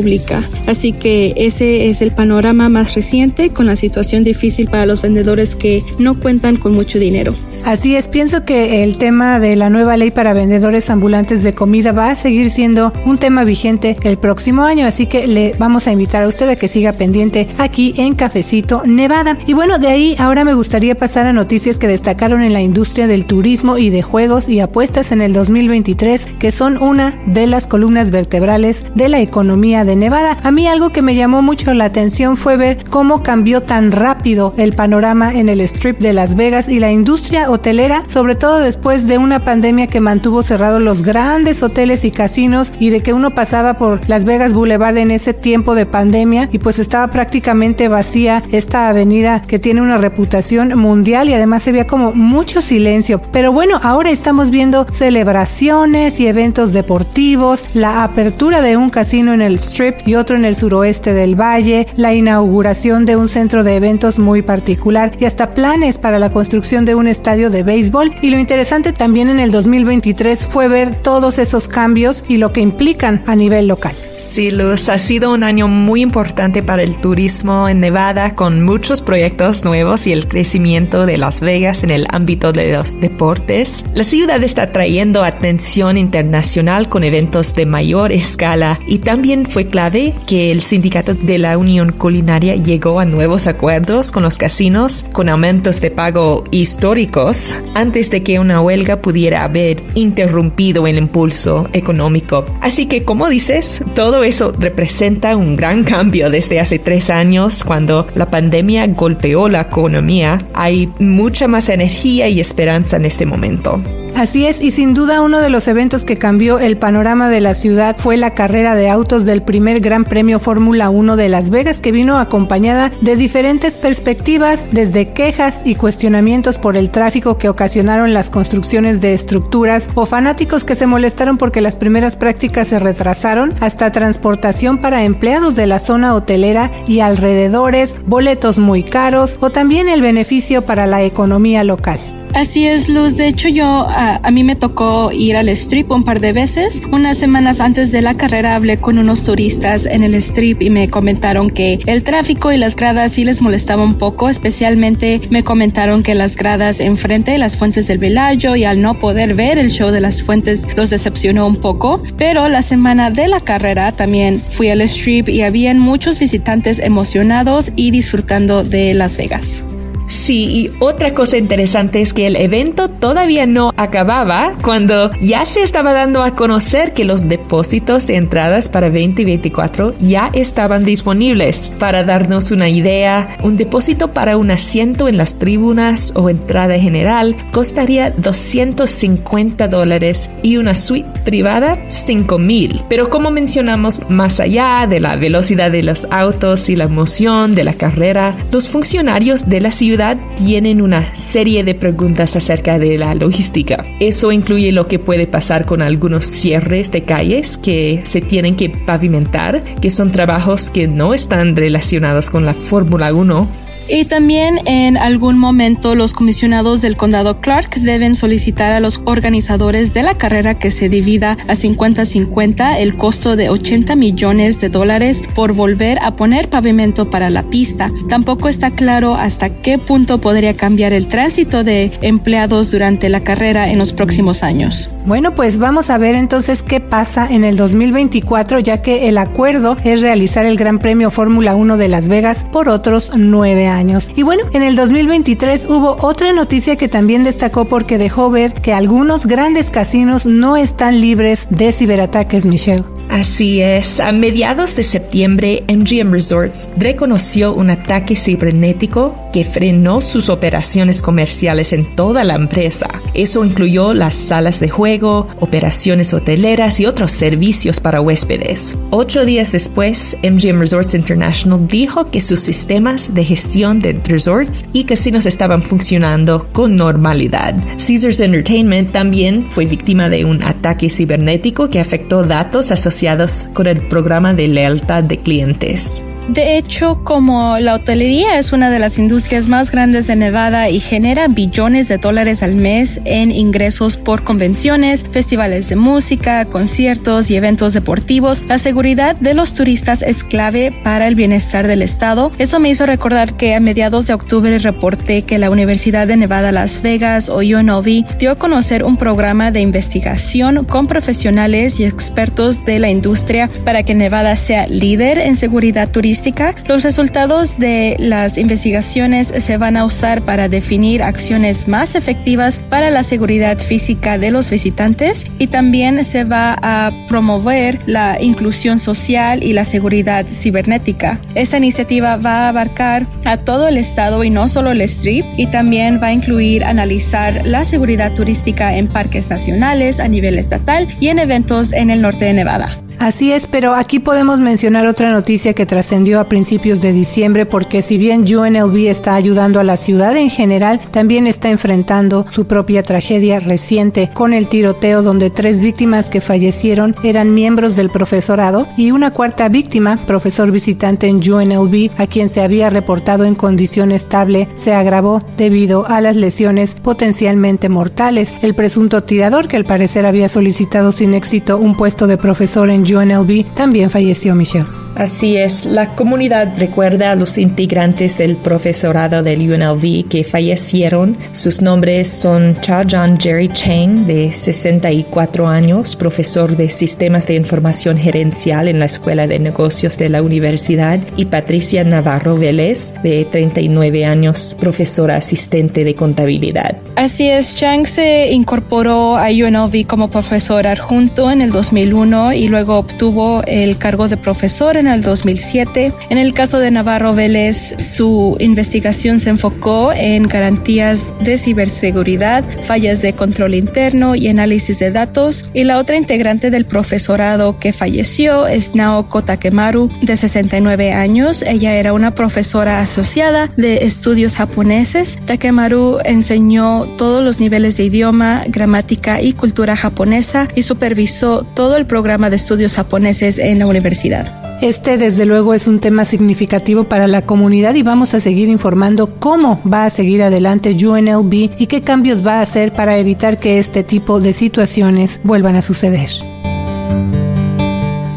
Así 0.66 0.92
que 0.92 1.34
ese 1.36 1.88
es 1.88 2.02
el 2.02 2.12
panorama 2.12 2.68
más 2.68 2.94
reciente 2.94 3.50
con 3.50 3.66
la 3.66 3.76
situación 3.76 4.24
difícil 4.24 4.68
para 4.68 4.86
los 4.86 5.02
vendedores 5.02 5.56
que 5.56 5.82
no 5.98 6.18
cuentan 6.18 6.56
con 6.56 6.72
mucho 6.72 6.98
dinero. 6.98 7.34
Así 7.64 7.94
es, 7.94 8.08
pienso 8.08 8.44
que 8.44 8.82
el 8.82 8.96
tema 8.96 9.38
de 9.38 9.54
la 9.54 9.68
nueva 9.68 9.96
ley 9.96 10.10
para 10.10 10.32
vendedores 10.32 10.88
ambulantes 10.88 11.42
de 11.42 11.54
comida 11.54 11.92
va 11.92 12.10
a 12.10 12.14
seguir 12.14 12.50
siendo 12.50 12.92
un 13.04 13.18
tema 13.18 13.44
vigente 13.44 13.96
el 14.02 14.16
próximo 14.16 14.62
año, 14.62 14.86
así 14.86 15.06
que 15.06 15.26
le 15.26 15.54
vamos 15.58 15.86
a 15.86 15.92
invitar 15.92 16.22
a 16.22 16.28
usted 16.28 16.48
a 16.48 16.56
que 16.56 16.68
siga 16.68 16.94
pendiente 16.94 17.48
aquí 17.58 17.92
en 17.98 18.14
Cafecito 18.14 18.82
Nevada. 18.86 19.36
Y 19.46 19.52
bueno, 19.52 19.78
de 19.78 19.88
ahí 19.88 20.16
ahora 20.18 20.44
me 20.44 20.54
gustaría 20.54 20.94
pasar 20.94 21.26
a 21.26 21.32
noticias 21.32 21.78
que 21.78 21.86
destacaron 21.86 22.42
en 22.42 22.54
la 22.54 22.62
industria 22.62 23.06
del 23.06 23.26
turismo 23.26 23.76
y 23.76 23.90
de 23.90 24.02
juegos 24.02 24.48
y 24.48 24.60
apuestas 24.60 25.12
en 25.12 25.20
el 25.20 25.32
2023 25.32 26.26
que 26.38 26.52
son 26.52 26.78
una 26.78 27.20
de 27.26 27.46
las 27.46 27.66
columnas 27.66 28.10
vertebrales 28.10 28.84
de 28.94 29.08
la 29.08 29.20
economía 29.20 29.84
de 29.84 29.89
Nevada. 29.96 30.36
A 30.42 30.50
mí 30.50 30.66
algo 30.66 30.90
que 30.90 31.02
me 31.02 31.14
llamó 31.14 31.42
mucho 31.42 31.72
la 31.74 31.84
atención 31.84 32.36
fue 32.36 32.56
ver 32.56 32.84
cómo 32.88 33.22
cambió 33.22 33.62
tan 33.62 33.92
rápido 33.92 34.54
el 34.56 34.72
panorama 34.72 35.32
en 35.32 35.48
el 35.48 35.60
strip 35.60 35.98
de 35.98 36.12
Las 36.12 36.36
Vegas 36.36 36.68
y 36.68 36.78
la 36.78 36.90
industria 36.90 37.50
hotelera, 37.50 38.04
sobre 38.06 38.34
todo 38.34 38.60
después 38.60 39.06
de 39.06 39.18
una 39.18 39.44
pandemia 39.44 39.86
que 39.86 40.00
mantuvo 40.00 40.42
cerrados 40.42 40.80
los 40.80 41.02
grandes 41.02 41.62
hoteles 41.62 42.04
y 42.04 42.10
casinos 42.10 42.72
y 42.78 42.90
de 42.90 43.02
que 43.02 43.12
uno 43.12 43.34
pasaba 43.34 43.74
por 43.74 44.08
Las 44.08 44.24
Vegas 44.24 44.52
Boulevard 44.52 44.96
en 44.98 45.10
ese 45.10 45.34
tiempo 45.34 45.74
de 45.74 45.86
pandemia 45.86 46.48
y 46.52 46.58
pues 46.58 46.78
estaba 46.78 47.08
prácticamente 47.08 47.88
vacía 47.88 48.42
esta 48.52 48.88
avenida 48.88 49.42
que 49.42 49.58
tiene 49.58 49.82
una 49.82 49.98
reputación 49.98 50.78
mundial 50.78 51.28
y 51.28 51.34
además 51.34 51.62
se 51.62 51.72
veía 51.72 51.86
como 51.86 52.12
mucho 52.12 52.62
silencio. 52.62 53.20
Pero 53.32 53.52
bueno, 53.52 53.80
ahora 53.82 54.10
estamos 54.10 54.50
viendo 54.50 54.86
celebraciones 54.90 56.20
y 56.20 56.26
eventos 56.26 56.72
deportivos, 56.72 57.64
la 57.74 58.04
apertura 58.04 58.60
de 58.60 58.76
un 58.76 58.90
casino 58.90 59.32
en 59.32 59.42
el 59.42 59.58
Strip 59.70 60.06
y 60.06 60.16
otro 60.16 60.36
en 60.36 60.44
el 60.44 60.56
suroeste 60.56 61.14
del 61.14 61.40
valle, 61.40 61.86
la 61.96 62.12
inauguración 62.12 63.04
de 63.04 63.16
un 63.16 63.28
centro 63.28 63.64
de 63.64 63.76
eventos 63.76 64.18
muy 64.18 64.42
particular 64.42 65.12
y 65.18 65.24
hasta 65.24 65.48
planes 65.48 65.98
para 65.98 66.18
la 66.18 66.30
construcción 66.30 66.84
de 66.84 66.94
un 66.94 67.06
estadio 67.06 67.50
de 67.50 67.62
béisbol. 67.62 68.12
Y 68.20 68.30
lo 68.30 68.38
interesante 68.38 68.92
también 68.92 69.28
en 69.28 69.40
el 69.40 69.52
2023 69.52 70.46
fue 70.46 70.68
ver 70.68 70.96
todos 70.96 71.38
esos 71.38 71.68
cambios 71.68 72.24
y 72.28 72.38
lo 72.38 72.52
que 72.52 72.60
implican 72.60 73.22
a 73.26 73.36
nivel 73.36 73.68
local. 73.68 73.94
Sí, 74.18 74.50
Luz, 74.50 74.90
ha 74.90 74.98
sido 74.98 75.32
un 75.32 75.42
año 75.42 75.66
muy 75.66 76.02
importante 76.02 76.62
para 76.62 76.82
el 76.82 77.00
turismo 77.00 77.70
en 77.70 77.80
Nevada 77.80 78.34
con 78.34 78.62
muchos 78.62 79.00
proyectos 79.00 79.64
nuevos 79.64 80.06
y 80.06 80.12
el 80.12 80.28
crecimiento 80.28 81.06
de 81.06 81.16
Las 81.16 81.40
Vegas 81.40 81.84
en 81.84 81.90
el 81.90 82.06
ámbito 82.10 82.52
de 82.52 82.72
los 82.74 83.00
deportes. 83.00 83.86
La 83.94 84.04
ciudad 84.04 84.42
está 84.42 84.72
trayendo 84.72 85.24
atención 85.24 85.96
internacional 85.96 86.90
con 86.90 87.02
eventos 87.02 87.54
de 87.54 87.64
mayor 87.64 88.12
escala 88.12 88.78
y 88.86 88.98
también 88.98 89.46
fue 89.46 89.59
clave 89.66 90.14
que 90.26 90.50
el 90.50 90.60
sindicato 90.60 91.14
de 91.14 91.38
la 91.38 91.58
Unión 91.58 91.92
Culinaria 91.92 92.56
llegó 92.56 93.00
a 93.00 93.04
nuevos 93.04 93.46
acuerdos 93.46 94.12
con 94.12 94.22
los 94.22 94.38
casinos 94.38 95.04
con 95.12 95.28
aumentos 95.28 95.80
de 95.80 95.90
pago 95.90 96.44
históricos 96.50 97.60
antes 97.74 98.10
de 98.10 98.22
que 98.22 98.38
una 98.38 98.60
huelga 98.60 99.00
pudiera 99.00 99.44
haber 99.44 99.82
interrumpido 99.94 100.86
el 100.86 100.98
impulso 100.98 101.68
económico. 101.72 102.44
Así 102.60 102.86
que, 102.86 103.04
como 103.04 103.28
dices, 103.28 103.82
todo 103.94 104.24
eso 104.24 104.52
representa 104.58 105.36
un 105.36 105.56
gran 105.56 105.84
cambio 105.84 106.30
desde 106.30 106.60
hace 106.60 106.78
tres 106.78 107.10
años 107.10 107.64
cuando 107.64 108.06
la 108.14 108.30
pandemia 108.30 108.86
golpeó 108.88 109.48
la 109.48 109.62
economía. 109.62 110.38
Hay 110.54 110.88
mucha 110.98 111.48
más 111.48 111.68
energía 111.68 112.28
y 112.28 112.40
esperanza 112.40 112.96
en 112.96 113.04
este 113.04 113.26
momento. 113.26 113.80
Así 114.20 114.46
es, 114.46 114.60
y 114.60 114.70
sin 114.70 114.92
duda 114.92 115.22
uno 115.22 115.40
de 115.40 115.48
los 115.48 115.66
eventos 115.66 116.04
que 116.04 116.18
cambió 116.18 116.58
el 116.58 116.76
panorama 116.76 117.30
de 117.30 117.40
la 117.40 117.54
ciudad 117.54 117.96
fue 117.98 118.18
la 118.18 118.34
carrera 118.34 118.74
de 118.74 118.90
autos 118.90 119.24
del 119.24 119.40
primer 119.40 119.80
Gran 119.80 120.04
Premio 120.04 120.38
Fórmula 120.38 120.90
1 120.90 121.16
de 121.16 121.30
Las 121.30 121.48
Vegas, 121.48 121.80
que 121.80 121.90
vino 121.90 122.18
acompañada 122.18 122.92
de 123.00 123.16
diferentes 123.16 123.78
perspectivas, 123.78 124.66
desde 124.72 125.14
quejas 125.14 125.62
y 125.64 125.74
cuestionamientos 125.74 126.58
por 126.58 126.76
el 126.76 126.90
tráfico 126.90 127.38
que 127.38 127.48
ocasionaron 127.48 128.12
las 128.12 128.28
construcciones 128.28 129.00
de 129.00 129.14
estructuras, 129.14 129.88
o 129.94 130.04
fanáticos 130.04 130.64
que 130.64 130.74
se 130.74 130.86
molestaron 130.86 131.38
porque 131.38 131.62
las 131.62 131.76
primeras 131.76 132.16
prácticas 132.16 132.68
se 132.68 132.78
retrasaron, 132.78 133.54
hasta 133.60 133.90
transportación 133.90 134.76
para 134.76 135.04
empleados 135.04 135.56
de 135.56 135.66
la 135.66 135.78
zona 135.78 136.14
hotelera 136.14 136.70
y 136.86 137.00
alrededores, 137.00 137.96
boletos 138.04 138.58
muy 138.58 138.82
caros, 138.82 139.38
o 139.40 139.48
también 139.48 139.88
el 139.88 140.02
beneficio 140.02 140.60
para 140.60 140.86
la 140.86 141.02
economía 141.04 141.64
local. 141.64 142.19
Así 142.34 142.66
es, 142.66 142.88
Luz. 142.88 143.16
De 143.16 143.26
hecho, 143.26 143.48
yo 143.48 143.86
a, 143.88 144.30
mí 144.30 144.44
me 144.44 144.54
tocó 144.54 145.10
ir 145.12 145.36
al 145.36 145.48
strip 145.50 145.90
un 145.90 146.04
par 146.04 146.20
de 146.20 146.32
veces. 146.32 146.80
Unas 146.92 147.18
semanas 147.18 147.60
antes 147.60 147.90
de 147.90 148.02
la 148.02 148.14
carrera 148.14 148.54
hablé 148.54 148.76
con 148.76 148.98
unos 148.98 149.24
turistas 149.24 149.84
en 149.84 150.04
el 150.04 150.14
strip 150.14 150.62
y 150.62 150.70
me 150.70 150.88
comentaron 150.88 151.50
que 151.50 151.80
el 151.86 152.04
tráfico 152.04 152.52
y 152.52 152.56
las 152.56 152.76
gradas 152.76 153.12
sí 153.12 153.24
les 153.24 153.40
molestaba 153.40 153.82
un 153.82 153.94
poco. 153.94 154.28
Especialmente 154.28 155.20
me 155.30 155.42
comentaron 155.42 156.02
que 156.02 156.14
las 156.14 156.36
gradas 156.36 156.80
enfrente 156.80 157.32
de 157.32 157.38
las 157.38 157.56
fuentes 157.56 157.88
del 157.88 157.98
Velayo 157.98 158.54
y 158.54 158.64
al 158.64 158.80
no 158.80 158.94
poder 158.94 159.34
ver 159.34 159.58
el 159.58 159.70
show 159.70 159.90
de 159.90 160.00
las 160.00 160.22
fuentes 160.22 160.66
los 160.76 160.88
decepcionó 160.90 161.46
un 161.46 161.56
poco. 161.56 162.00
Pero 162.16 162.48
la 162.48 162.62
semana 162.62 163.10
de 163.10 163.26
la 163.26 163.40
carrera 163.40 163.92
también 163.92 164.40
fui 164.40 164.68
al 164.68 164.80
strip 164.82 165.28
y 165.28 165.42
habían 165.42 165.80
muchos 165.80 166.20
visitantes 166.20 166.78
emocionados 166.78 167.72
y 167.74 167.90
disfrutando 167.90 168.62
de 168.62 168.94
Las 168.94 169.16
Vegas. 169.16 169.64
Sí, 170.10 170.48
y 170.50 170.70
otra 170.80 171.14
cosa 171.14 171.36
interesante 171.36 172.00
es 172.00 172.12
que 172.12 172.26
el 172.26 172.34
evento 172.34 172.88
todavía 172.90 173.46
no 173.46 173.72
acababa 173.76 174.54
cuando 174.60 175.12
ya 175.20 175.44
se 175.44 175.62
estaba 175.62 175.92
dando 175.92 176.24
a 176.24 176.34
conocer 176.34 176.92
que 176.92 177.04
los 177.04 177.28
depósitos 177.28 178.08
de 178.08 178.16
entradas 178.16 178.68
para 178.68 178.88
2024 178.88 179.94
ya 180.00 180.30
estaban 180.32 180.84
disponibles. 180.84 181.70
Para 181.78 182.02
darnos 182.02 182.50
una 182.50 182.68
idea, 182.68 183.36
un 183.44 183.56
depósito 183.56 184.12
para 184.12 184.36
un 184.36 184.50
asiento 184.50 185.06
en 185.06 185.16
las 185.16 185.34
tribunas 185.38 186.12
o 186.16 186.28
entrada 186.28 186.76
general 186.76 187.36
costaría 187.52 188.10
250 188.10 189.68
dólares 189.68 190.28
y 190.42 190.56
una 190.56 190.74
suite 190.74 191.20
privada 191.24 191.78
5 191.88 192.36
mil. 192.36 192.82
Pero 192.88 193.10
como 193.10 193.30
mencionamos, 193.30 194.02
más 194.08 194.40
allá 194.40 194.88
de 194.88 194.98
la 194.98 195.14
velocidad 195.14 195.70
de 195.70 195.84
los 195.84 196.08
autos 196.10 196.68
y 196.68 196.74
la 196.74 196.84
emoción 196.84 197.54
de 197.54 197.62
la 197.62 197.74
carrera, 197.74 198.34
los 198.50 198.68
funcionarios 198.68 199.48
de 199.48 199.60
la 199.60 199.70
ciudad 199.70 199.99
tienen 200.34 200.80
una 200.80 201.14
serie 201.14 201.62
de 201.62 201.74
preguntas 201.74 202.34
acerca 202.34 202.78
de 202.78 202.96
la 202.96 203.14
logística. 203.14 203.84
Eso 204.00 204.32
incluye 204.32 204.72
lo 204.72 204.88
que 204.88 204.98
puede 204.98 205.26
pasar 205.26 205.66
con 205.66 205.82
algunos 205.82 206.24
cierres 206.24 206.90
de 206.90 207.04
calles 207.04 207.58
que 207.58 208.00
se 208.04 208.22
tienen 208.22 208.56
que 208.56 208.70
pavimentar, 208.70 209.62
que 209.80 209.90
son 209.90 210.10
trabajos 210.10 210.70
que 210.70 210.88
no 210.88 211.12
están 211.12 211.54
relacionados 211.54 212.30
con 212.30 212.46
la 212.46 212.54
Fórmula 212.54 213.12
1 213.12 213.69
y 213.90 214.04
también 214.04 214.60
en 214.66 214.96
algún 214.96 215.36
momento 215.36 215.96
los 215.96 216.12
comisionados 216.12 216.80
del 216.80 216.96
condado 216.96 217.40
Clark 217.40 217.74
deben 217.80 218.14
solicitar 218.14 218.72
a 218.72 218.78
los 218.78 219.00
organizadores 219.04 219.92
de 219.92 220.04
la 220.04 220.16
carrera 220.16 220.58
que 220.58 220.70
se 220.70 220.88
divida 220.88 221.32
a 221.48 221.54
50-50 221.54 222.76
el 222.78 222.94
costo 222.94 223.34
de 223.34 223.50
80 223.50 223.96
millones 223.96 224.60
de 224.60 224.68
dólares 224.68 225.24
por 225.34 225.54
volver 225.54 225.98
a 226.02 226.14
poner 226.14 226.48
pavimento 226.48 227.10
para 227.10 227.30
la 227.30 227.42
pista. 227.42 227.90
Tampoco 228.08 228.48
está 228.48 228.70
claro 228.70 229.16
hasta 229.16 229.50
qué 229.50 229.78
punto 229.78 230.18
podría 230.18 230.54
cambiar 230.54 230.92
el 230.92 231.08
tránsito 231.08 231.64
de 231.64 231.90
empleados 232.00 232.70
durante 232.70 233.08
la 233.08 233.20
carrera 233.20 233.70
en 233.70 233.78
los 233.78 233.92
próximos 233.92 234.44
años. 234.44 234.88
Bueno, 235.06 235.34
pues 235.34 235.58
vamos 235.58 235.90
a 235.90 235.98
ver 235.98 236.14
entonces 236.14 236.62
qué 236.62 236.78
pasa 236.78 237.26
en 237.28 237.42
el 237.42 237.56
2024, 237.56 238.60
ya 238.60 238.82
que 238.82 239.08
el 239.08 239.18
acuerdo 239.18 239.76
es 239.82 240.02
realizar 240.02 240.46
el 240.46 240.56
Gran 240.56 240.78
Premio 240.78 241.10
Fórmula 241.10 241.56
1 241.56 241.76
de 241.78 241.88
Las 241.88 242.08
Vegas 242.08 242.44
por 242.52 242.68
otros 242.68 243.12
nueve 243.16 243.66
años. 243.66 243.79
Y 244.14 244.22
bueno, 244.22 244.44
en 244.52 244.62
el 244.62 244.76
2023 244.76 245.66
hubo 245.70 245.96
otra 246.00 246.32
noticia 246.32 246.76
que 246.76 246.88
también 246.88 247.24
destacó 247.24 247.64
porque 247.64 247.96
dejó 247.96 248.30
ver 248.30 248.52
que 248.52 248.74
algunos 248.74 249.26
grandes 249.26 249.70
casinos 249.70 250.26
no 250.26 250.56
están 250.56 251.00
libres 251.00 251.46
de 251.50 251.72
ciberataques, 251.72 252.44
Michelle. 252.44 252.84
Así 253.08 253.60
es, 253.60 253.98
a 253.98 254.12
mediados 254.12 254.76
de 254.76 254.82
septiembre, 254.82 255.64
MGM 255.66 256.12
Resorts 256.12 256.68
reconoció 256.76 257.54
un 257.54 257.70
ataque 257.70 258.16
cibernético 258.16 259.14
que 259.32 259.44
frenó 259.44 260.00
sus 260.00 260.28
operaciones 260.28 261.02
comerciales 261.02 261.72
en 261.72 261.96
toda 261.96 262.22
la 262.22 262.34
empresa. 262.34 262.86
Eso 263.14 263.44
incluyó 263.44 263.94
las 263.94 264.14
salas 264.14 264.60
de 264.60 264.68
juego 264.68 265.26
operaciones 265.40 266.12
hoteleras 266.12 266.78
y 266.80 266.86
otros 266.86 267.12
servicios 267.12 267.80
para 267.80 268.00
huéspedes. 268.00 268.76
Ocho 268.90 269.24
días 269.24 269.52
después, 269.52 270.16
MGM 270.22 270.60
Resorts 270.60 270.94
International 270.94 271.66
dijo 271.66 272.10
que 272.10 272.20
sus 272.20 272.40
sistemas 272.40 273.14
de 273.14 273.24
gestión 273.24 273.69
de 273.78 273.92
resorts 274.04 274.64
y 274.72 274.84
casinos 274.84 275.26
estaban 275.26 275.62
funcionando 275.62 276.48
con 276.52 276.76
normalidad. 276.76 277.54
Caesars 277.78 278.20
Entertainment 278.20 278.90
también 278.90 279.46
fue 279.48 279.66
víctima 279.66 280.08
de 280.08 280.24
un 280.24 280.42
ataque 280.42 280.90
cibernético 280.90 281.70
que 281.70 281.80
afectó 281.80 282.24
datos 282.24 282.70
asociados 282.70 283.48
con 283.54 283.66
el 283.66 283.80
programa 283.80 284.34
de 284.34 284.48
lealtad 284.48 285.04
de 285.04 285.18
clientes. 285.18 286.02
De 286.30 286.56
hecho, 286.56 287.02
como 287.02 287.58
la 287.58 287.74
hotelería 287.74 288.38
es 288.38 288.52
una 288.52 288.70
de 288.70 288.78
las 288.78 288.98
industrias 288.98 289.48
más 289.48 289.72
grandes 289.72 290.06
de 290.06 290.14
Nevada 290.14 290.70
y 290.70 290.78
genera 290.78 291.26
billones 291.26 291.88
de 291.88 291.98
dólares 291.98 292.44
al 292.44 292.54
mes 292.54 293.00
en 293.04 293.32
ingresos 293.32 293.96
por 293.96 294.22
convenciones, 294.22 295.04
festivales 295.10 295.68
de 295.70 295.74
música, 295.74 296.44
conciertos 296.44 297.32
y 297.32 297.36
eventos 297.36 297.72
deportivos, 297.72 298.44
la 298.46 298.58
seguridad 298.58 299.16
de 299.16 299.34
los 299.34 299.54
turistas 299.54 300.02
es 300.02 300.22
clave 300.22 300.72
para 300.84 301.08
el 301.08 301.16
bienestar 301.16 301.66
del 301.66 301.82
estado. 301.82 302.30
Eso 302.38 302.60
me 302.60 302.70
hizo 302.70 302.86
recordar 302.86 303.36
que 303.36 303.56
a 303.56 303.60
mediados 303.60 304.06
de 304.06 304.14
octubre 304.14 304.56
reporté 304.60 305.22
que 305.22 305.40
la 305.40 305.50
Universidad 305.50 306.06
de 306.06 306.16
Nevada 306.16 306.52
Las 306.52 306.80
Vegas 306.80 307.28
o 307.28 307.38
UNLV 307.38 308.18
dio 308.20 308.30
a 308.30 308.36
conocer 308.38 308.84
un 308.84 308.96
programa 308.96 309.50
de 309.50 309.62
investigación 309.62 310.64
con 310.64 310.86
profesionales 310.86 311.80
y 311.80 311.84
expertos 311.86 312.64
de 312.64 312.78
la 312.78 312.88
industria 312.88 313.50
para 313.64 313.82
que 313.82 313.96
Nevada 313.96 314.36
sea 314.36 314.68
líder 314.68 315.18
en 315.18 315.34
seguridad 315.34 315.90
turística 315.90 316.19
Los 316.68 316.82
resultados 316.82 317.58
de 317.58 317.96
las 317.98 318.36
investigaciones 318.36 319.32
se 319.38 319.56
van 319.56 319.78
a 319.78 319.86
usar 319.86 320.22
para 320.22 320.48
definir 320.48 321.02
acciones 321.02 321.66
más 321.66 321.94
efectivas 321.94 322.60
para 322.68 322.90
la 322.90 323.04
seguridad 323.04 323.56
física 323.58 324.18
de 324.18 324.30
los 324.30 324.50
visitantes 324.50 325.24
y 325.38 325.46
también 325.46 326.04
se 326.04 326.24
va 326.24 326.58
a 326.60 326.92
promover 327.08 327.80
la 327.86 328.20
inclusión 328.20 328.78
social 328.78 329.42
y 329.42 329.54
la 329.54 329.64
seguridad 329.64 330.26
cibernética. 330.26 331.18
Esta 331.34 331.56
iniciativa 331.56 332.16
va 332.16 332.44
a 332.44 332.48
abarcar 332.50 333.06
a 333.24 333.38
todo 333.38 333.68
el 333.68 333.78
estado 333.78 334.22
y 334.22 334.28
no 334.28 334.46
solo 334.46 334.72
el 334.72 334.82
strip 334.82 335.24
y 335.38 335.46
también 335.46 336.00
va 336.02 336.08
a 336.08 336.12
incluir 336.12 336.64
analizar 336.64 337.46
la 337.46 337.64
seguridad 337.64 338.12
turística 338.12 338.76
en 338.76 338.88
parques 338.88 339.30
nacionales 339.30 340.00
a 340.00 340.08
nivel 340.08 340.38
estatal 340.38 340.86
y 341.00 341.08
en 341.08 341.18
eventos 341.18 341.72
en 341.72 341.88
el 341.88 342.02
norte 342.02 342.26
de 342.26 342.34
Nevada. 342.34 342.76
Así 343.00 343.32
es, 343.32 343.46
pero 343.46 343.74
aquí 343.74 343.98
podemos 343.98 344.40
mencionar 344.40 344.86
otra 344.86 345.10
noticia 345.10 345.54
que 345.54 345.64
trascendió 345.64 346.20
a 346.20 346.24
principios 346.24 346.82
de 346.82 346.92
diciembre 346.92 347.46
porque 347.46 347.80
si 347.80 347.96
bien 347.96 348.26
UNLV 348.30 348.76
está 348.90 349.14
ayudando 349.14 349.58
a 349.58 349.64
la 349.64 349.78
ciudad 349.78 350.14
en 350.18 350.28
general, 350.28 350.82
también 350.90 351.26
está 351.26 351.48
enfrentando 351.48 352.26
su 352.28 352.46
propia 352.46 352.82
tragedia 352.82 353.40
reciente 353.40 354.10
con 354.12 354.34
el 354.34 354.48
tiroteo 354.48 355.02
donde 355.02 355.30
tres 355.30 355.60
víctimas 355.60 356.10
que 356.10 356.20
fallecieron 356.20 356.94
eran 357.02 357.32
miembros 357.32 357.74
del 357.74 357.88
profesorado 357.88 358.68
y 358.76 358.90
una 358.90 359.14
cuarta 359.14 359.48
víctima, 359.48 359.96
profesor 360.06 360.50
visitante 360.50 361.06
en 361.06 361.22
UNLV, 361.26 361.92
a 361.96 362.06
quien 362.06 362.28
se 362.28 362.42
había 362.42 362.68
reportado 362.68 363.24
en 363.24 363.34
condición 363.34 363.92
estable, 363.92 364.46
se 364.52 364.74
agravó 364.74 365.22
debido 365.38 365.86
a 365.86 366.02
las 366.02 366.16
lesiones 366.16 366.74
potencialmente 366.74 367.70
mortales. 367.70 368.34
El 368.42 368.54
presunto 368.54 369.04
tirador, 369.04 369.48
que 369.48 369.56
al 369.56 369.64
parecer 369.64 370.04
había 370.04 370.28
solicitado 370.28 370.92
sin 370.92 371.14
éxito 371.14 371.56
un 371.56 371.78
puesto 371.78 372.06
de 372.06 372.18
profesor 372.18 372.68
en 372.68 372.89
UNLV, 372.94 373.54
también 373.54 373.90
falleció 373.90 374.34
Michelle. 374.34 374.66
Así 374.96 375.36
es, 375.36 375.66
la 375.66 375.94
comunidad 375.94 376.52
recuerda 376.58 377.12
a 377.12 377.16
los 377.16 377.38
integrantes 377.38 378.18
del 378.18 378.36
profesorado 378.36 379.22
del 379.22 379.50
UNLV 379.50 380.08
que 380.08 380.24
fallecieron. 380.24 381.16
Sus 381.32 381.62
nombres 381.62 382.08
son 382.08 382.60
Cha 382.60 382.84
John 382.88 383.18
Jerry 383.18 383.48
Chang, 383.48 384.06
de 384.06 384.32
64 384.32 385.48
años, 385.48 385.96
profesor 385.96 386.56
de 386.56 386.68
Sistemas 386.68 387.26
de 387.26 387.34
Información 387.34 387.96
Gerencial 387.96 388.68
en 388.68 388.78
la 388.78 388.86
Escuela 388.86 389.26
de 389.26 389.38
Negocios 389.38 389.96
de 389.96 390.08
la 390.08 390.22
Universidad, 390.22 391.00
y 391.16 391.26
Patricia 391.26 391.84
Navarro 391.84 392.36
Vélez, 392.36 392.94
de 393.02 393.24
39 393.24 394.04
años, 394.04 394.56
profesora 394.58 395.16
asistente 395.16 395.84
de 395.84 395.94
contabilidad. 395.94 396.76
Así 396.96 397.28
es, 397.28 397.54
Chang 397.56 397.86
se 397.86 398.32
incorporó 398.32 399.16
a 399.16 399.28
UNLV 399.28 399.86
como 399.86 400.10
profesor 400.10 400.66
adjunto 400.66 401.30
en 401.30 401.40
el 401.40 401.50
2001 401.50 402.34
y 402.34 402.48
luego 402.48 402.76
obtuvo 402.76 403.42
el 403.46 403.78
cargo 403.78 404.08
de 404.08 404.16
profesor 404.16 404.76
en 404.80 404.88
el 404.88 405.02
2007. 405.02 405.92
En 406.08 406.18
el 406.18 406.32
caso 406.32 406.58
de 406.58 406.70
Navarro 406.70 407.14
Vélez, 407.14 407.74
su 407.78 408.36
investigación 408.40 409.20
se 409.20 409.30
enfocó 409.30 409.92
en 409.92 410.24
garantías 410.26 411.08
de 411.20 411.36
ciberseguridad, 411.36 412.44
fallas 412.62 413.02
de 413.02 413.12
control 413.12 413.54
interno 413.54 414.14
y 414.14 414.28
análisis 414.28 414.78
de 414.78 414.90
datos. 414.90 415.44
Y 415.52 415.64
la 415.64 415.78
otra 415.78 415.96
integrante 415.96 416.50
del 416.50 416.64
profesorado 416.64 417.58
que 417.58 417.72
falleció 417.72 418.46
es 418.46 418.74
Naoko 418.74 419.22
Takemaru, 419.22 419.90
de 420.00 420.16
69 420.16 420.92
años. 420.92 421.42
Ella 421.42 421.74
era 421.74 421.92
una 421.92 422.14
profesora 422.14 422.80
asociada 422.80 423.50
de 423.56 423.84
estudios 423.84 424.36
japoneses. 424.36 425.18
Takemaru 425.26 425.98
enseñó 426.04 426.86
todos 426.96 427.22
los 427.22 427.38
niveles 427.38 427.76
de 427.76 427.84
idioma, 427.84 428.44
gramática 428.48 429.20
y 429.20 429.34
cultura 429.34 429.76
japonesa 429.76 430.48
y 430.54 430.62
supervisó 430.62 431.44
todo 431.54 431.76
el 431.76 431.84
programa 431.84 432.30
de 432.30 432.36
estudios 432.36 432.74
japoneses 432.74 433.38
en 433.38 433.58
la 433.58 433.66
universidad. 433.66 434.39
Este 434.60 434.98
desde 434.98 435.24
luego 435.24 435.54
es 435.54 435.66
un 435.66 435.80
tema 435.80 436.04
significativo 436.04 436.84
para 436.84 437.06
la 437.06 437.22
comunidad 437.22 437.74
y 437.76 437.82
vamos 437.82 438.12
a 438.12 438.20
seguir 438.20 438.50
informando 438.50 439.18
cómo 439.18 439.58
va 439.66 439.86
a 439.86 439.90
seguir 439.90 440.22
adelante 440.22 440.76
UNLV 440.78 441.32
y 441.58 441.66
qué 441.66 441.80
cambios 441.80 442.24
va 442.26 442.38
a 442.38 442.42
hacer 442.42 442.74
para 442.74 442.98
evitar 442.98 443.38
que 443.38 443.58
este 443.58 443.84
tipo 443.84 444.20
de 444.20 444.34
situaciones 444.34 445.18
vuelvan 445.24 445.56
a 445.56 445.62
suceder. 445.62 446.10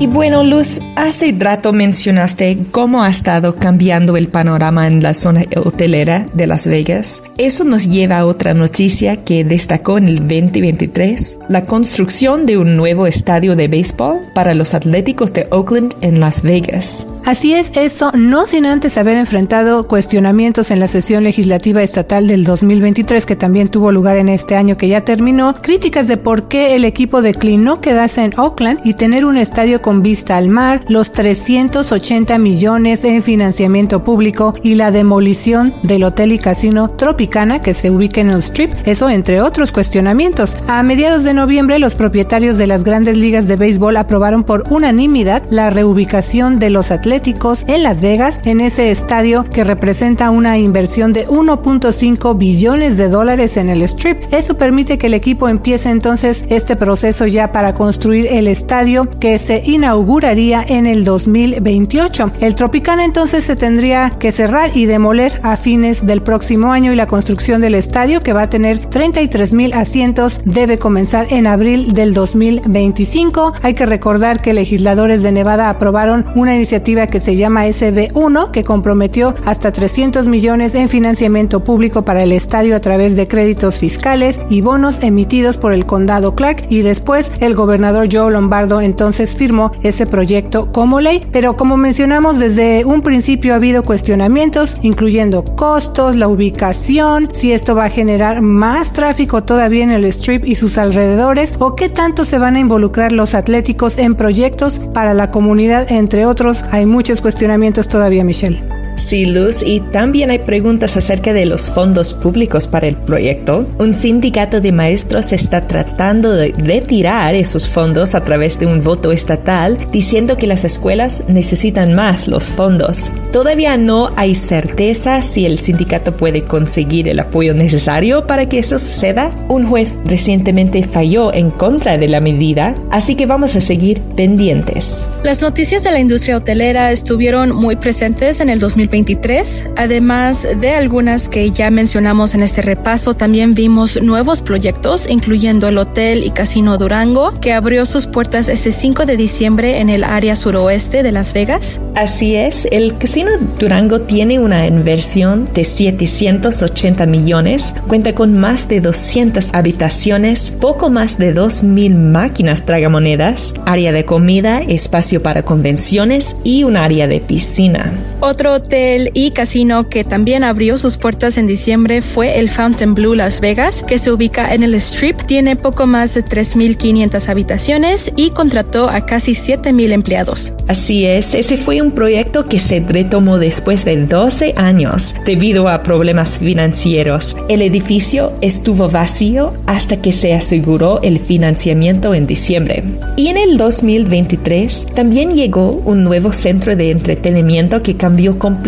Y 0.03 0.07
bueno, 0.07 0.43
Luz, 0.43 0.81
hace 0.97 1.33
rato 1.39 1.71
mencionaste 1.71 2.57
cómo 2.71 3.03
ha 3.03 3.09
estado 3.09 3.55
cambiando 3.55 4.17
el 4.17 4.27
panorama 4.27 4.85
en 4.85 5.01
la 5.01 5.13
zona 5.13 5.45
hotelera 5.55 6.27
de 6.33 6.45
Las 6.45 6.67
Vegas. 6.67 7.23
Eso 7.37 7.63
nos 7.63 7.87
lleva 7.87 8.17
a 8.17 8.25
otra 8.25 8.53
noticia 8.53 9.23
que 9.23 9.45
destacó 9.45 9.97
en 9.97 10.09
el 10.09 10.17
2023, 10.17 11.37
la 11.47 11.61
construcción 11.61 12.45
de 12.45 12.57
un 12.57 12.75
nuevo 12.75 13.07
estadio 13.07 13.55
de 13.55 13.69
béisbol 13.69 14.19
para 14.35 14.53
los 14.53 14.73
Atléticos 14.73 15.31
de 15.31 15.47
Oakland 15.51 15.95
en 16.01 16.19
Las 16.19 16.41
Vegas. 16.41 17.07
Así 17.25 17.53
es, 17.53 17.71
eso 17.77 18.11
no 18.13 18.45
sin 18.45 18.65
antes 18.65 18.97
haber 18.97 19.15
enfrentado 19.15 19.87
cuestionamientos 19.87 20.71
en 20.71 20.81
la 20.81 20.87
sesión 20.87 21.23
legislativa 21.23 21.81
estatal 21.81 22.27
del 22.27 22.43
2023 22.43 23.25
que 23.25 23.37
también 23.37 23.69
tuvo 23.69 23.93
lugar 23.93 24.17
en 24.17 24.27
este 24.27 24.57
año 24.57 24.75
que 24.75 24.89
ya 24.89 25.05
terminó, 25.05 25.53
críticas 25.53 26.09
de 26.09 26.17
por 26.17 26.49
qué 26.49 26.75
el 26.75 26.83
equipo 26.83 27.21
declinó 27.21 27.79
quedarse 27.79 28.25
en 28.25 28.37
Oakland 28.37 28.81
y 28.83 28.95
tener 28.95 29.23
un 29.23 29.37
estadio 29.37 29.81
con 29.81 29.92
vista 30.01 30.37
al 30.37 30.49
mar, 30.49 30.83
los 30.87 31.11
380 31.11 32.37
millones 32.37 33.03
en 33.03 33.21
financiamiento 33.21 34.03
público 34.03 34.53
y 34.63 34.75
la 34.75 34.91
demolición 34.91 35.73
del 35.83 36.03
hotel 36.03 36.31
y 36.31 36.39
casino 36.39 36.89
Tropicana 36.89 37.61
que 37.61 37.73
se 37.73 37.91
ubica 37.91 38.21
en 38.21 38.31
el 38.31 38.41
Strip, 38.41 38.71
eso 38.85 39.09
entre 39.09 39.41
otros 39.41 39.71
cuestionamientos. 39.71 40.57
A 40.67 40.81
mediados 40.83 41.23
de 41.23 41.33
noviembre, 41.33 41.79
los 41.79 41.95
propietarios 41.95 42.57
de 42.57 42.67
las 42.67 42.83
grandes 42.83 43.17
ligas 43.17 43.47
de 43.47 43.55
béisbol 43.55 43.97
aprobaron 43.97 44.43
por 44.43 44.63
unanimidad 44.69 45.43
la 45.49 45.69
reubicación 45.69 46.59
de 46.59 46.69
los 46.69 46.91
Atléticos 46.91 47.63
en 47.67 47.83
Las 47.83 48.01
Vegas, 48.01 48.39
en 48.45 48.61
ese 48.61 48.91
estadio 48.91 49.43
que 49.43 49.63
representa 49.63 50.29
una 50.29 50.57
inversión 50.57 51.13
de 51.13 51.27
1.5 51.27 52.37
billones 52.37 52.97
de 52.97 53.09
dólares 53.09 53.57
en 53.57 53.69
el 53.69 53.81
Strip. 53.83 54.17
Eso 54.31 54.55
permite 54.57 54.97
que 54.97 55.07
el 55.07 55.13
equipo 55.13 55.49
empiece 55.49 55.89
entonces 55.89 56.45
este 56.49 56.75
proceso 56.75 57.25
ya 57.27 57.51
para 57.51 57.73
construir 57.73 58.27
el 58.27 58.47
estadio 58.47 59.09
que 59.19 59.37
se 59.37 59.63
inauguraría 59.83 60.63
en 60.65 60.87
el 60.87 61.03
2028. 61.03 62.31
El 62.39 62.55
Tropicana 62.55 63.03
entonces 63.03 63.43
se 63.43 63.57
tendría 63.57 64.11
que 64.17 64.31
cerrar 64.31 64.71
y 64.77 64.85
demoler 64.85 65.41
a 65.43 65.57
fines 65.57 66.05
del 66.05 66.21
próximo 66.21 66.71
año 66.71 66.93
y 66.93 66.95
la 66.95 67.05
construcción 67.05 67.59
del 67.59 67.75
estadio 67.75 68.21
que 68.21 68.31
va 68.31 68.43
a 68.43 68.49
tener 68.49 68.77
33 68.85 69.53
mil 69.53 69.73
asientos 69.73 70.39
debe 70.45 70.79
comenzar 70.79 71.27
en 71.31 71.47
abril 71.47 71.91
del 71.91 72.13
2025. 72.13 73.55
Hay 73.61 73.73
que 73.73 73.85
recordar 73.85 74.41
que 74.41 74.53
legisladores 74.53 75.21
de 75.21 75.33
Nevada 75.33 75.69
aprobaron 75.69 76.27
una 76.33 76.55
iniciativa 76.55 77.07
que 77.07 77.19
se 77.19 77.35
llama 77.35 77.65
SB1 77.65 78.51
que 78.51 78.63
comprometió 78.63 79.35
hasta 79.43 79.73
300 79.73 80.29
millones 80.29 80.75
en 80.75 80.87
financiamiento 80.87 81.65
público 81.65 82.05
para 82.05 82.23
el 82.23 82.31
estadio 82.31 82.77
a 82.77 82.79
través 82.79 83.17
de 83.17 83.27
créditos 83.27 83.79
fiscales 83.79 84.39
y 84.49 84.61
bonos 84.61 85.03
emitidos 85.03 85.57
por 85.57 85.73
el 85.73 85.85
condado 85.85 86.35
Clark 86.35 86.67
y 86.69 86.83
después 86.83 87.33
el 87.41 87.53
gobernador 87.53 88.07
Joe 88.09 88.31
Lombardo 88.31 88.79
entonces 88.79 89.35
firmó 89.35 89.72
ese 89.81 90.05
proyecto 90.05 90.71
como 90.71 91.01
ley, 91.01 91.25
pero 91.31 91.57
como 91.57 91.77
mencionamos 91.77 92.39
desde 92.39 92.85
un 92.85 93.01
principio 93.01 93.53
ha 93.53 93.57
habido 93.57 93.83
cuestionamientos, 93.83 94.77
incluyendo 94.81 95.43
costos, 95.55 96.15
la 96.15 96.27
ubicación, 96.27 97.29
si 97.33 97.51
esto 97.51 97.75
va 97.75 97.85
a 97.85 97.89
generar 97.89 98.41
más 98.41 98.93
tráfico 98.93 99.43
todavía 99.43 99.83
en 99.83 99.91
el 99.91 100.05
strip 100.05 100.45
y 100.45 100.55
sus 100.55 100.77
alrededores, 100.77 101.55
o 101.59 101.75
qué 101.75 101.89
tanto 101.89 102.25
se 102.25 102.37
van 102.37 102.55
a 102.55 102.59
involucrar 102.59 103.11
los 103.11 103.33
atléticos 103.33 103.97
en 103.97 104.15
proyectos 104.15 104.79
para 104.93 105.13
la 105.13 105.31
comunidad, 105.31 105.91
entre 105.91 106.25
otros. 106.25 106.63
Hay 106.71 106.85
muchos 106.85 107.21
cuestionamientos 107.21 107.87
todavía, 107.87 108.23
Michelle. 108.23 108.72
Sí, 108.95 109.25
Luz, 109.25 109.63
y 109.65 109.79
también 109.79 110.29
hay 110.29 110.39
preguntas 110.39 110.95
acerca 110.95 111.33
de 111.33 111.45
los 111.45 111.69
fondos 111.69 112.13
públicos 112.13 112.67
para 112.67 112.87
el 112.87 112.95
proyecto. 112.95 113.67
Un 113.79 113.95
sindicato 113.95 114.61
de 114.61 114.71
maestros 114.71 115.33
está 115.33 115.67
tratando 115.67 116.31
de 116.31 116.53
retirar 116.57 117.33
esos 117.33 117.67
fondos 117.67 118.13
a 118.13 118.23
través 118.23 118.59
de 118.59 118.67
un 118.67 118.83
voto 118.83 119.11
estatal, 119.11 119.77
diciendo 119.91 120.37
que 120.37 120.47
las 120.47 120.63
escuelas 120.63 121.23
necesitan 121.27 121.93
más 121.93 122.27
los 122.27 122.45
fondos. 122.51 123.11
Todavía 123.31 123.77
no 123.77 124.11
hay 124.15 124.35
certeza 124.35 125.21
si 125.23 125.45
el 125.45 125.57
sindicato 125.57 126.15
puede 126.15 126.43
conseguir 126.43 127.07
el 127.07 127.19
apoyo 127.19 127.55
necesario 127.55 128.27
para 128.27 128.47
que 128.47 128.59
eso 128.59 128.77
suceda. 128.77 129.31
Un 129.47 129.67
juez 129.67 129.97
recientemente 130.05 130.83
falló 130.83 131.33
en 131.33 131.49
contra 131.49 131.97
de 131.97 132.07
la 132.07 132.19
medida, 132.19 132.75
así 132.91 133.15
que 133.15 133.25
vamos 133.25 133.55
a 133.55 133.61
seguir 133.61 134.01
pendientes. 134.15 135.07
Las 135.23 135.41
noticias 135.41 135.83
de 135.83 135.91
la 135.91 135.99
industria 135.99 136.37
hotelera 136.37 136.91
estuvieron 136.91 137.55
muy 137.55 137.75
presentes 137.75 138.39
en 138.39 138.49
el 138.49 138.59
2000 138.59 138.82
2023. 138.83 139.63
Además 139.75 140.45
de 140.59 140.71
algunas 140.71 141.29
que 141.29 141.49
ya 141.51 141.69
mencionamos 141.69 142.33
en 142.33 142.43
este 142.43 142.61
repaso, 142.61 143.13
también 143.13 143.53
vimos 143.53 144.01
nuevos 144.01 144.41
proyectos, 144.41 145.07
incluyendo 145.09 145.67
el 145.67 145.77
Hotel 145.77 146.23
y 146.23 146.31
Casino 146.31 146.77
Durango, 146.77 147.39
que 147.39 147.53
abrió 147.53 147.85
sus 147.85 148.07
puertas 148.07 148.49
este 148.49 148.71
5 148.71 149.05
de 149.05 149.17
diciembre 149.17 149.79
en 149.79 149.89
el 149.89 150.03
área 150.03 150.35
suroeste 150.35 151.03
de 151.03 151.11
Las 151.11 151.33
Vegas. 151.33 151.79
Así 151.95 152.35
es, 152.35 152.67
el 152.71 152.97
Casino 152.97 153.31
Durango 153.59 154.01
tiene 154.01 154.39
una 154.39 154.67
inversión 154.67 155.49
de 155.53 155.63
780 155.63 157.05
millones, 157.05 157.73
cuenta 157.87 158.13
con 158.13 158.37
más 158.37 158.67
de 158.67 158.81
200 158.81 159.53
habitaciones, 159.53 160.51
poco 160.51 160.89
más 160.89 161.17
de 161.17 161.33
2.000 161.33 161.95
máquinas 161.95 162.65
tragamonedas, 162.65 163.53
área 163.65 163.91
de 163.91 164.05
comida, 164.05 164.61
espacio 164.61 165.21
para 165.21 165.43
convenciones 165.43 166.35
y 166.43 166.63
un 166.63 166.77
área 166.77 167.07
de 167.07 167.19
piscina. 167.19 167.91
Otro 168.19 168.61
hotel 168.73 169.11
y 169.13 169.29
casino 169.29 169.87
que 169.87 170.03
también 170.03 170.43
abrió 170.43 170.79
sus 170.79 170.97
puertas 170.97 171.37
en 171.37 171.45
diciembre 171.45 172.01
fue 172.01 172.39
el 172.39 172.49
Fountain 172.49 172.95
Blue 172.95 173.13
Las 173.13 173.39
Vegas, 173.39 173.83
que 173.83 173.99
se 173.99 174.11
ubica 174.11 174.51
en 174.51 174.63
el 174.63 174.73
Strip, 174.73 175.27
tiene 175.27 175.55
poco 175.55 175.85
más 175.85 176.15
de 176.15 176.25
3.500 176.25 177.29
habitaciones 177.29 178.11
y 178.15 178.31
contrató 178.31 178.89
a 178.89 179.05
casi 179.05 179.33
7.000 179.33 179.91
empleados. 179.91 180.53
Así 180.67 181.05
es, 181.05 181.35
ese 181.35 181.55
fue 181.55 181.83
un 181.83 181.91
proyecto 181.91 182.47
que 182.47 182.57
se 182.57 182.79
retomó 182.79 183.37
después 183.37 183.85
de 183.85 184.07
12 184.07 184.55
años 184.57 185.13
debido 185.23 185.69
a 185.69 185.83
problemas 185.83 186.39
financieros. 186.39 187.37
El 187.49 187.61
edificio 187.61 188.33
estuvo 188.41 188.89
vacío 188.89 189.53
hasta 189.67 190.01
que 190.01 190.11
se 190.11 190.33
aseguró 190.33 190.99
el 191.03 191.19
financiamiento 191.19 192.15
en 192.15 192.25
diciembre. 192.25 192.83
Y 193.17 193.27
en 193.27 193.37
el 193.37 193.57
2023 193.57 194.87
también 194.95 195.35
llegó 195.35 195.73
un 195.85 196.01
nuevo 196.01 196.33
centro 196.33 196.75
de 196.75 196.89
entretenimiento 196.89 197.83
que 197.83 197.97
cambió 197.97 198.39
completamente 198.39 198.62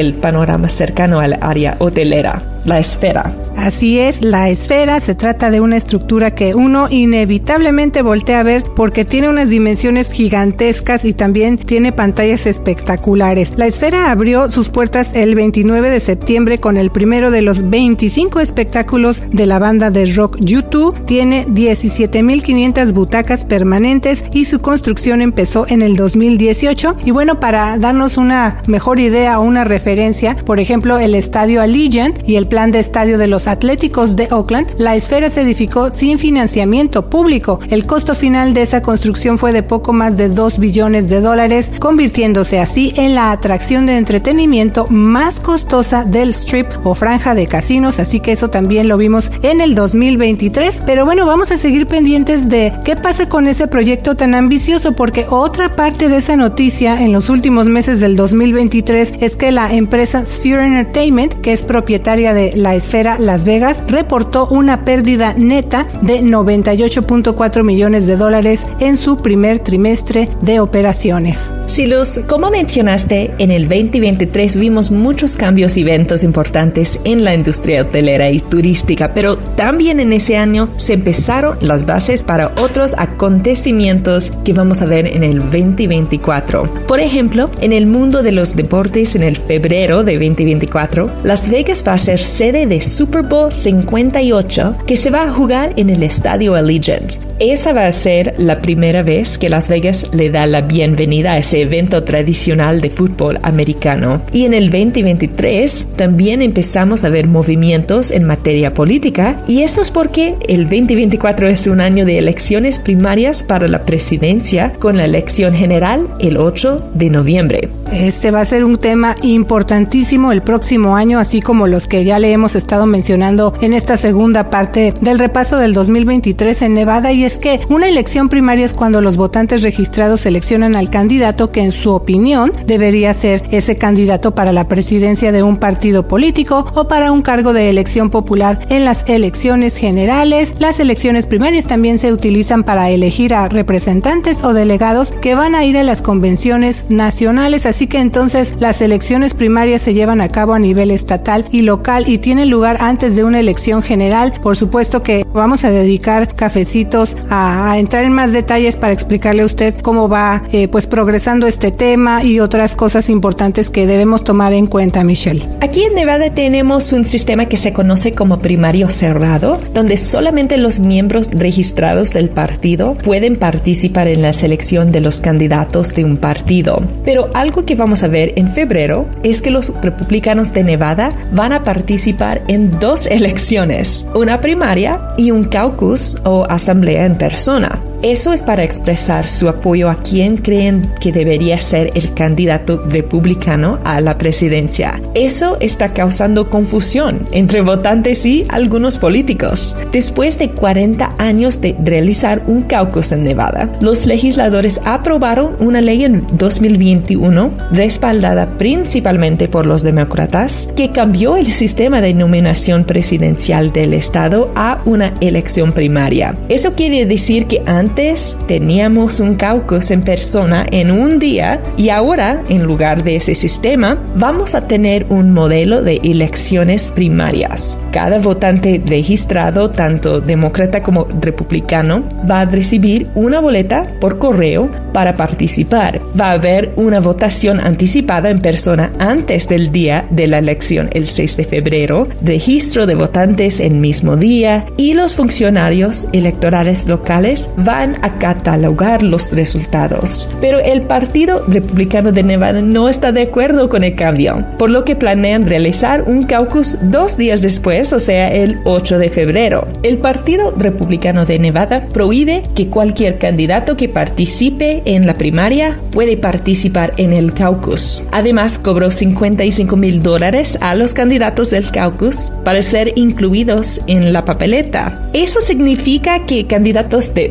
el 0.00 0.14
panorama 0.14 0.68
cercano 0.68 1.20
al 1.20 1.38
área 1.40 1.76
hotelera 1.78 2.51
la 2.64 2.78
esfera. 2.78 3.34
Así 3.56 4.00
es, 4.00 4.22
la 4.22 4.50
esfera 4.50 4.98
se 4.98 5.14
trata 5.14 5.50
de 5.50 5.60
una 5.60 5.76
estructura 5.76 6.34
que 6.34 6.54
uno 6.54 6.88
inevitablemente 6.90 8.02
voltea 8.02 8.40
a 8.40 8.42
ver 8.42 8.64
porque 8.74 9.04
tiene 9.04 9.28
unas 9.28 9.50
dimensiones 9.50 10.10
gigantescas 10.10 11.04
y 11.04 11.12
también 11.12 11.58
tiene 11.58 11.92
pantallas 11.92 12.46
espectaculares. 12.46 13.52
La 13.56 13.66
esfera 13.66 14.10
abrió 14.10 14.50
sus 14.50 14.68
puertas 14.68 15.12
el 15.14 15.34
29 15.34 15.90
de 15.90 16.00
septiembre 16.00 16.58
con 16.58 16.76
el 16.76 16.90
primero 16.90 17.30
de 17.30 17.42
los 17.42 17.68
25 17.68 18.40
espectáculos 18.40 19.22
de 19.30 19.46
la 19.46 19.58
banda 19.58 19.90
de 19.90 20.06
rock 20.06 20.38
YouTube. 20.40 20.98
Tiene 21.04 21.46
17.500 21.46 22.92
butacas 22.92 23.44
permanentes 23.44 24.24
y 24.32 24.46
su 24.46 24.60
construcción 24.60 25.20
empezó 25.20 25.66
en 25.68 25.82
el 25.82 25.96
2018. 25.96 26.96
Y 27.04 27.10
bueno, 27.10 27.38
para 27.38 27.78
darnos 27.78 28.16
una 28.16 28.62
mejor 28.66 28.98
idea 28.98 29.38
o 29.38 29.44
una 29.44 29.64
referencia, 29.64 30.36
por 30.36 30.58
ejemplo, 30.58 30.98
el 30.98 31.14
estadio 31.14 31.60
Allegiant 31.60 32.28
y 32.28 32.36
el 32.36 32.48
plan 32.52 32.70
de 32.70 32.80
estadio 32.80 33.16
de 33.16 33.28
los 33.28 33.46
Atléticos 33.48 34.14
de 34.14 34.28
Oakland, 34.30 34.74
la 34.76 34.94
esfera 34.94 35.30
se 35.30 35.40
edificó 35.40 35.90
sin 35.90 36.18
financiamiento 36.18 37.08
público. 37.08 37.60
El 37.70 37.86
costo 37.86 38.14
final 38.14 38.52
de 38.52 38.60
esa 38.60 38.82
construcción 38.82 39.38
fue 39.38 39.54
de 39.54 39.62
poco 39.62 39.94
más 39.94 40.18
de 40.18 40.28
2 40.28 40.58
billones 40.58 41.08
de 41.08 41.22
dólares, 41.22 41.72
convirtiéndose 41.78 42.58
así 42.58 42.92
en 42.98 43.14
la 43.14 43.32
atracción 43.32 43.86
de 43.86 43.96
entretenimiento 43.96 44.86
más 44.90 45.40
costosa 45.40 46.04
del 46.04 46.34
strip 46.34 46.66
o 46.84 46.94
franja 46.94 47.34
de 47.34 47.46
casinos, 47.46 47.98
así 47.98 48.20
que 48.20 48.32
eso 48.32 48.50
también 48.50 48.86
lo 48.86 48.98
vimos 48.98 49.32
en 49.42 49.62
el 49.62 49.74
2023. 49.74 50.82
Pero 50.84 51.06
bueno, 51.06 51.24
vamos 51.24 51.50
a 51.52 51.56
seguir 51.56 51.86
pendientes 51.86 52.50
de 52.50 52.74
qué 52.84 52.96
pasa 52.96 53.30
con 53.30 53.46
ese 53.46 53.66
proyecto 53.66 54.14
tan 54.14 54.34
ambicioso, 54.34 54.92
porque 54.92 55.24
otra 55.30 55.74
parte 55.74 56.10
de 56.10 56.18
esa 56.18 56.36
noticia 56.36 57.02
en 57.02 57.12
los 57.12 57.30
últimos 57.30 57.66
meses 57.68 57.98
del 58.00 58.14
2023 58.14 59.14
es 59.20 59.36
que 59.36 59.52
la 59.52 59.72
empresa 59.72 60.26
Sphere 60.26 60.66
Entertainment, 60.66 61.40
que 61.40 61.52
es 61.52 61.62
propietaria 61.62 62.34
de 62.34 62.41
la 62.56 62.74
esfera 62.74 63.18
Las 63.18 63.44
Vegas 63.44 63.84
reportó 63.86 64.48
una 64.48 64.84
pérdida 64.84 65.34
neta 65.36 65.86
de 66.02 66.20
98.4 66.20 67.62
millones 67.62 68.06
de 68.06 68.16
dólares 68.16 68.66
en 68.80 68.96
su 68.96 69.18
primer 69.18 69.60
trimestre 69.60 70.28
de 70.40 70.60
operaciones. 70.60 71.50
Silus, 71.66 72.20
como 72.26 72.50
mencionaste, 72.50 73.32
en 73.38 73.50
el 73.50 73.68
2023 73.68 74.56
vimos 74.56 74.90
muchos 74.90 75.36
cambios 75.36 75.76
y 75.76 75.82
eventos 75.82 76.22
importantes 76.22 76.98
en 77.04 77.24
la 77.24 77.34
industria 77.34 77.82
hotelera 77.82 78.30
y 78.30 78.40
turística, 78.40 79.14
pero 79.14 79.36
también 79.38 80.00
en 80.00 80.12
ese 80.12 80.36
año 80.36 80.68
se 80.76 80.94
empezaron 80.94 81.56
las 81.60 81.86
bases 81.86 82.22
para 82.22 82.52
otros 82.58 82.94
acontecimientos 82.98 84.32
que 84.44 84.52
vamos 84.52 84.82
a 84.82 84.86
ver 84.86 85.06
en 85.06 85.22
el 85.22 85.38
2024. 85.38 86.86
Por 86.86 87.00
ejemplo, 87.00 87.50
en 87.60 87.72
el 87.72 87.86
mundo 87.86 88.22
de 88.22 88.32
los 88.32 88.56
deportes 88.56 89.14
en 89.14 89.22
el 89.22 89.36
febrero 89.36 90.04
de 90.04 90.14
2024, 90.14 91.10
Las 91.22 91.48
Vegas 91.48 91.84
va 91.86 91.94
a 91.94 91.98
ser 91.98 92.18
sede 92.32 92.66
de 92.66 92.80
Super 92.80 93.22
Bowl 93.22 93.52
58 93.52 94.76
que 94.86 94.96
se 94.96 95.10
va 95.10 95.24
a 95.24 95.30
jugar 95.30 95.74
en 95.76 95.90
el 95.90 96.02
Estadio 96.02 96.54
Allegiant. 96.54 97.16
Esa 97.38 97.72
va 97.72 97.86
a 97.86 97.90
ser 97.90 98.34
la 98.38 98.62
primera 98.62 99.02
vez 99.02 99.36
que 99.36 99.48
Las 99.48 99.68
Vegas 99.68 100.06
le 100.12 100.30
da 100.30 100.46
la 100.46 100.62
bienvenida 100.62 101.32
a 101.32 101.38
ese 101.38 101.60
evento 101.60 102.04
tradicional 102.04 102.80
de 102.80 102.88
fútbol 102.88 103.38
americano. 103.42 104.22
Y 104.32 104.44
en 104.44 104.54
el 104.54 104.70
2023 104.70 105.86
también 105.96 106.40
empezamos 106.40 107.04
a 107.04 107.10
ver 107.10 107.26
movimientos 107.26 108.12
en 108.12 108.24
materia 108.24 108.72
política 108.72 109.42
y 109.48 109.62
eso 109.62 109.82
es 109.82 109.90
porque 109.90 110.36
el 110.48 110.64
2024 110.64 111.48
es 111.48 111.66
un 111.66 111.80
año 111.80 112.06
de 112.06 112.18
elecciones 112.18 112.78
primarias 112.78 113.42
para 113.42 113.68
la 113.68 113.84
presidencia 113.84 114.72
con 114.78 114.96
la 114.96 115.04
elección 115.04 115.52
general 115.52 116.08
el 116.20 116.36
8 116.36 116.92
de 116.94 117.10
noviembre. 117.10 117.68
Este 117.92 118.30
va 118.30 118.40
a 118.40 118.44
ser 118.46 118.64
un 118.64 118.76
tema 118.76 119.16
importantísimo 119.22 120.32
el 120.32 120.42
próximo 120.42 120.96
año, 120.96 121.18
así 121.18 121.42
como 121.42 121.66
los 121.66 121.88
que 121.88 122.04
ya 122.04 122.18
le 122.22 122.32
hemos 122.32 122.54
estado 122.54 122.86
mencionando 122.86 123.52
en 123.60 123.74
esta 123.74 123.96
segunda 123.96 124.48
parte 124.48 124.94
del 125.00 125.18
repaso 125.18 125.58
del 125.58 125.74
2023 125.74 126.62
en 126.62 126.74
Nevada, 126.74 127.12
y 127.12 127.24
es 127.24 127.40
que 127.40 127.60
una 127.68 127.88
elección 127.88 128.28
primaria 128.28 128.64
es 128.64 128.72
cuando 128.72 129.00
los 129.00 129.16
votantes 129.16 129.62
registrados 129.62 130.20
seleccionan 130.20 130.76
al 130.76 130.88
candidato 130.88 131.50
que 131.50 131.62
en 131.62 131.72
su 131.72 131.90
opinión 131.90 132.52
debería 132.64 133.12
ser 133.12 133.42
ese 133.50 133.74
candidato 133.74 134.36
para 134.36 134.52
la 134.52 134.68
presidencia 134.68 135.32
de 135.32 135.42
un 135.42 135.56
partido 135.56 136.06
político 136.06 136.64
o 136.74 136.86
para 136.86 137.10
un 137.10 137.22
cargo 137.22 137.52
de 137.52 137.68
elección 137.68 138.08
popular 138.08 138.60
en 138.68 138.84
las 138.84 139.04
elecciones 139.08 139.76
generales. 139.76 140.54
Las 140.60 140.78
elecciones 140.78 141.26
primarias 141.26 141.66
también 141.66 141.98
se 141.98 142.12
utilizan 142.12 142.62
para 142.62 142.88
elegir 142.90 143.34
a 143.34 143.48
representantes 143.48 144.44
o 144.44 144.52
delegados 144.52 145.10
que 145.10 145.34
van 145.34 145.56
a 145.56 145.64
ir 145.64 145.76
a 145.76 145.82
las 145.82 146.02
convenciones 146.02 146.84
nacionales, 146.88 147.66
así 147.66 147.88
que 147.88 147.98
entonces 147.98 148.54
las 148.60 148.80
elecciones 148.80 149.34
primarias 149.34 149.82
se 149.82 149.92
llevan 149.92 150.20
a 150.20 150.28
cabo 150.28 150.54
a 150.54 150.60
nivel 150.60 150.92
estatal 150.92 151.46
y 151.50 151.62
local 151.62 152.04
tienen 152.18 152.50
lugar 152.50 152.76
antes 152.80 153.16
de 153.16 153.24
una 153.24 153.40
elección 153.40 153.82
general. 153.82 154.32
Por 154.42 154.56
supuesto 154.56 155.02
que 155.02 155.24
vamos 155.32 155.64
a 155.64 155.70
dedicar 155.70 156.34
cafecitos 156.34 157.16
a, 157.30 157.78
entrar 157.78 158.04
en 158.04 158.12
más 158.12 158.32
detalles 158.32 158.76
para 158.76 158.92
explicarle 158.92 159.42
a 159.42 159.46
usted 159.46 159.74
cómo 159.80 160.08
va 160.08 160.42
eh, 160.52 160.68
pues 160.68 160.86
progresando 160.86 161.46
este 161.46 161.70
tema 161.70 162.22
y 162.22 162.40
otras 162.40 162.74
cosas 162.74 163.08
importantes 163.08 163.70
que 163.70 163.86
debemos 163.86 164.24
tomar 164.24 164.52
en 164.52 164.66
cuenta, 164.66 165.04
Michelle. 165.04 165.48
Aquí 165.60 165.84
en 165.84 165.94
Nevada 165.94 166.30
tenemos 166.30 166.92
un 166.92 167.04
sistema 167.04 167.46
que 167.46 167.56
se 167.56 167.72
conoce 167.72 168.12
como 168.12 168.40
primario 168.40 168.90
cerrado, 168.90 169.60
donde 169.72 169.96
solamente 169.96 170.58
los 170.58 170.80
miembros 170.80 171.30
registrados 171.32 172.10
del 172.10 172.28
partido 172.28 172.94
pueden 172.94 173.36
participar 173.36 174.08
en 174.08 174.22
la 174.22 174.32
selección 174.32 174.92
de 174.92 175.00
los 175.00 175.20
candidatos 175.20 175.94
de 175.94 176.04
un 176.04 176.16
partido. 176.18 176.82
Pero 177.04 177.30
algo 177.34 177.64
que 177.64 177.74
vamos 177.74 178.02
a 178.02 178.08
ver 178.08 178.32
en 178.36 178.50
febrero 178.50 179.06
es 179.22 179.40
que 179.42 179.50
los 179.50 179.72
republicanos 179.82 180.52
de 180.52 180.64
Nevada 180.64 181.12
van 181.32 181.52
a 181.52 181.64
participar 181.64 182.01
en 182.48 182.80
dos 182.80 183.06
elecciones, 183.06 184.04
una 184.14 184.40
primaria 184.40 185.06
y 185.16 185.30
un 185.30 185.44
caucus 185.44 186.16
o 186.24 186.44
asamblea 186.48 187.06
en 187.06 187.16
persona. 187.16 187.80
Eso 188.02 188.32
es 188.32 188.42
para 188.42 188.64
expresar 188.64 189.28
su 189.28 189.48
apoyo 189.48 189.88
a 189.88 189.94
quien 189.94 190.36
creen 190.36 190.90
que 191.00 191.12
debería 191.12 191.60
ser 191.60 191.92
el 191.94 192.12
candidato 192.14 192.82
republicano 192.88 193.78
a 193.84 194.00
la 194.00 194.18
presidencia. 194.18 195.00
Eso 195.14 195.56
está 195.60 195.92
causando 195.92 196.50
confusión 196.50 197.28
entre 197.30 197.60
votantes 197.60 198.26
y 198.26 198.44
algunos 198.48 198.98
políticos. 198.98 199.76
Después 199.92 200.36
de 200.36 200.50
40 200.50 201.14
años 201.18 201.60
de 201.60 201.76
realizar 201.84 202.42
un 202.48 202.62
caucus 202.62 203.12
en 203.12 203.22
Nevada, 203.22 203.70
los 203.80 204.04
legisladores 204.06 204.80
aprobaron 204.84 205.52
una 205.60 205.80
ley 205.80 206.04
en 206.04 206.26
2021 206.36 207.52
respaldada 207.70 208.58
principalmente 208.58 209.46
por 209.46 209.64
los 209.64 209.82
demócratas 209.82 210.68
que 210.74 210.90
cambió 210.90 211.36
el 211.36 211.46
sistema 211.46 212.00
de 212.00 212.14
nominación 212.14 212.84
presidencial 212.84 213.72
del 213.72 213.94
estado 213.94 214.50
a 214.56 214.80
una 214.86 215.14
elección 215.20 215.70
primaria. 215.70 216.34
Eso 216.48 216.72
quiere 216.72 217.06
decir 217.06 217.46
que 217.46 217.62
antes 217.64 217.91
antes 217.92 218.38
teníamos 218.46 219.20
un 219.20 219.34
caucus 219.34 219.90
en 219.90 220.00
persona 220.00 220.64
en 220.70 220.90
un 220.90 221.18
día 221.18 221.60
y 221.76 221.90
ahora, 221.90 222.42
en 222.48 222.62
lugar 222.62 223.04
de 223.04 223.16
ese 223.16 223.34
sistema, 223.34 223.98
vamos 224.14 224.54
a 224.54 224.66
tener 224.66 225.04
un 225.10 225.34
modelo 225.34 225.82
de 225.82 226.00
elecciones 226.02 226.90
primarias. 226.90 227.78
Cada 227.90 228.18
votante 228.18 228.80
registrado, 228.86 229.68
tanto 229.68 230.22
demócrata 230.22 230.82
como 230.82 231.06
republicano, 231.20 232.02
va 232.30 232.40
a 232.40 232.44
recibir 232.46 233.08
una 233.14 233.40
boleta 233.40 233.86
por 234.00 234.18
correo 234.18 234.70
para 234.94 235.18
participar. 235.18 236.00
Va 236.18 236.30
a 236.30 236.32
haber 236.32 236.72
una 236.76 237.00
votación 237.00 237.60
anticipada 237.60 238.30
en 238.30 238.40
persona 238.40 238.90
antes 239.00 239.48
del 239.48 239.70
día 239.70 240.06
de 240.08 240.28
la 240.28 240.38
elección, 240.38 240.88
el 240.92 241.08
6 241.08 241.36
de 241.36 241.44
febrero, 241.44 242.08
registro 242.22 242.86
de 242.86 242.94
votantes 242.94 243.60
el 243.60 243.74
mismo 243.74 244.16
día 244.16 244.64
y 244.78 244.94
los 244.94 245.14
funcionarios 245.14 246.08
electorales 246.12 246.88
locales 246.88 247.50
van 247.56 247.81
a 247.82 248.18
catalogar 248.18 249.02
los 249.02 249.30
resultados. 249.30 250.30
Pero 250.40 250.58
el 250.60 250.82
Partido 250.82 251.44
Republicano 251.48 252.12
de 252.12 252.22
Nevada 252.22 252.60
no 252.60 252.88
está 252.88 253.12
de 253.12 253.22
acuerdo 253.22 253.68
con 253.68 253.84
el 253.84 253.96
cambio, 253.96 254.44
por 254.58 254.70
lo 254.70 254.84
que 254.84 254.96
planean 254.96 255.46
realizar 255.46 256.04
un 256.06 256.24
caucus 256.24 256.76
dos 256.82 257.16
días 257.16 257.42
después, 257.42 257.92
o 257.92 258.00
sea, 258.00 258.32
el 258.32 258.60
8 258.64 258.98
de 258.98 259.10
febrero. 259.10 259.66
El 259.82 259.98
Partido 259.98 260.54
Republicano 260.56 261.26
de 261.26 261.38
Nevada 261.38 261.86
prohíbe 261.92 262.44
que 262.54 262.68
cualquier 262.68 263.18
candidato 263.18 263.76
que 263.76 263.88
participe 263.88 264.82
en 264.84 265.06
la 265.06 265.14
primaria 265.14 265.78
puede 265.90 266.16
participar 266.16 266.94
en 266.96 267.12
el 267.12 267.34
caucus. 267.34 268.02
Además, 268.12 268.58
cobró 268.58 268.90
55 268.90 269.76
mil 269.76 270.02
dólares 270.02 270.58
a 270.60 270.74
los 270.74 270.94
candidatos 270.94 271.50
del 271.50 271.70
caucus 271.70 272.32
para 272.44 272.62
ser 272.62 272.92
incluidos 272.96 273.80
en 273.86 274.12
la 274.12 274.24
papeleta. 274.24 275.10
Eso 275.12 275.40
significa 275.40 276.24
que 276.26 276.46
candidatos 276.46 277.14
de 277.14 277.28